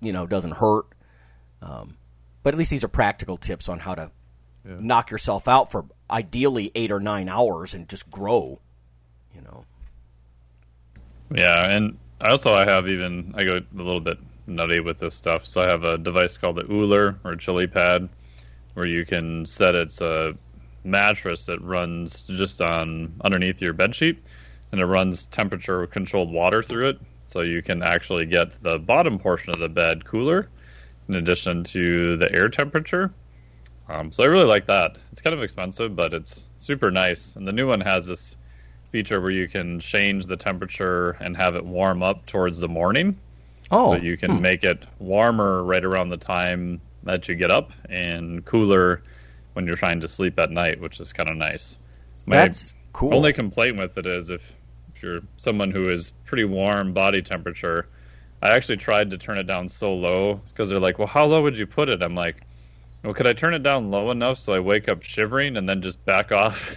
[0.01, 0.87] you know, doesn't hurt.
[1.61, 1.97] Um,
[2.43, 4.11] but at least these are practical tips on how to
[4.65, 8.61] knock yourself out for ideally eight or nine hours and just grow.
[9.35, 9.65] You know.
[11.35, 15.15] Yeah, and I also I have even I go a little bit nutty with this
[15.15, 15.47] stuff.
[15.47, 18.09] So I have a device called the Ooler or Chili Pad,
[18.75, 20.35] where you can set its a
[20.85, 24.25] mattress that runs just on underneath your bed sheet,
[24.73, 29.19] and it runs temperature controlled water through it, so you can actually get the bottom
[29.19, 30.49] portion of the bed cooler,
[31.09, 33.13] in addition to the air temperature.
[33.89, 34.97] Um, so I really like that.
[35.13, 37.37] It's kind of expensive, but it's super nice.
[37.37, 38.37] And the new one has this
[38.93, 43.19] feature where you can change the temperature and have it warm up towards the morning.
[43.71, 44.43] Oh, So you can hmm.
[44.43, 49.03] make it warmer right around the time that you get up and cooler
[49.55, 51.79] when you're trying to sleep at night, which is kind of nice.
[52.27, 53.15] My That's cool.
[53.15, 54.55] Only complaint with it is if,
[54.95, 57.89] if you're someone who is pretty warm body temperature,
[58.43, 61.43] I actually tried to turn it down so low because they're like, well, how low
[61.43, 62.03] would you put it?
[62.03, 62.43] I'm like,
[63.03, 65.81] well, could I turn it down low enough so I wake up shivering and then
[65.81, 66.77] just back off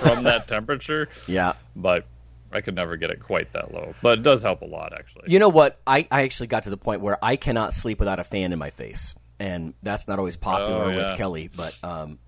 [0.00, 1.08] from that temperature?
[1.26, 1.54] Yeah.
[1.74, 2.06] But
[2.52, 3.94] I could never get it quite that low.
[4.02, 5.24] But it does help a lot, actually.
[5.32, 5.80] You know what?
[5.86, 8.58] I, I actually got to the point where I cannot sleep without a fan in
[8.58, 11.10] my face, and that's not always popular Oh, yeah.
[11.10, 12.18] with Kelly, but um,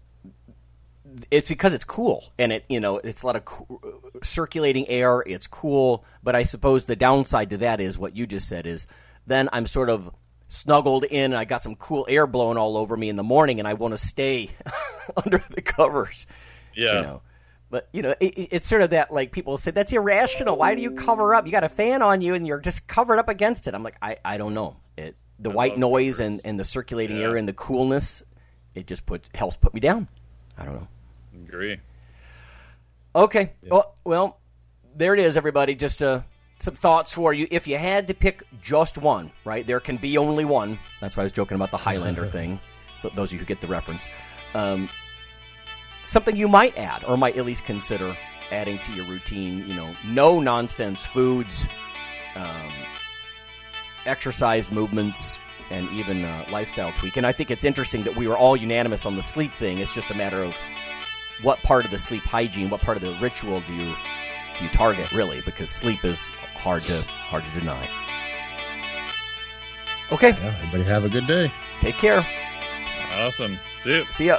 [1.31, 3.81] it's because it's cool and it you know it's a lot of coo-
[4.23, 5.23] circulating air.
[5.27, 8.87] It's cool, but I suppose the downside to that is what you just said is
[9.27, 10.11] then I'm sort of
[10.49, 13.59] snuggled in and I got some cool air blowing all over me in the morning,
[13.59, 14.51] and I want to stay
[15.25, 16.27] under the covers.
[16.75, 16.95] Yeah.
[16.97, 17.23] You know.
[17.71, 20.57] But you know, it, it's sort of that like people say that's irrational.
[20.57, 21.47] Why do you cover up?
[21.47, 23.75] You got a fan on you and you're just covered up against it.
[23.75, 24.77] I'm like, I, I don't know.
[24.97, 27.25] It the I white noise and, and the circulating yeah.
[27.25, 28.23] air and the coolness,
[28.75, 30.09] it just put helps put me down.
[30.57, 30.89] I don't know.
[31.47, 31.79] Agree.
[33.15, 33.53] Okay.
[33.63, 33.69] Yeah.
[33.71, 34.41] Well, well,
[34.95, 35.75] there it is, everybody.
[35.75, 36.23] Just uh,
[36.59, 37.47] some thoughts for you.
[37.51, 39.67] If you had to pick just one, right?
[39.67, 40.79] There can be only one.
[41.01, 42.61] That's why I was joking about the Highlander thing.
[42.97, 44.09] So those of you who get the reference.
[44.55, 44.89] Um,
[46.09, 48.17] something you might add or might at least consider
[48.51, 49.67] adding to your routine.
[49.69, 51.69] You know, no nonsense foods,
[52.35, 52.73] um,
[54.07, 55.39] exercise movements,
[55.71, 57.17] and even uh, lifestyle tweak.
[57.17, 59.79] And I think it's interesting that we were all unanimous on the sleep thing.
[59.79, 60.55] It's just a matter of
[61.43, 63.95] what part of the sleep hygiene, what part of the ritual do you
[64.59, 65.41] do you target really?
[65.43, 67.89] Because sleep is hard to hard to deny.
[70.11, 70.31] Okay.
[70.31, 71.53] Yeah, everybody have a good day.
[71.81, 72.27] Take care.
[73.13, 73.59] Awesome.
[73.81, 74.07] See you.
[74.11, 74.39] See ya.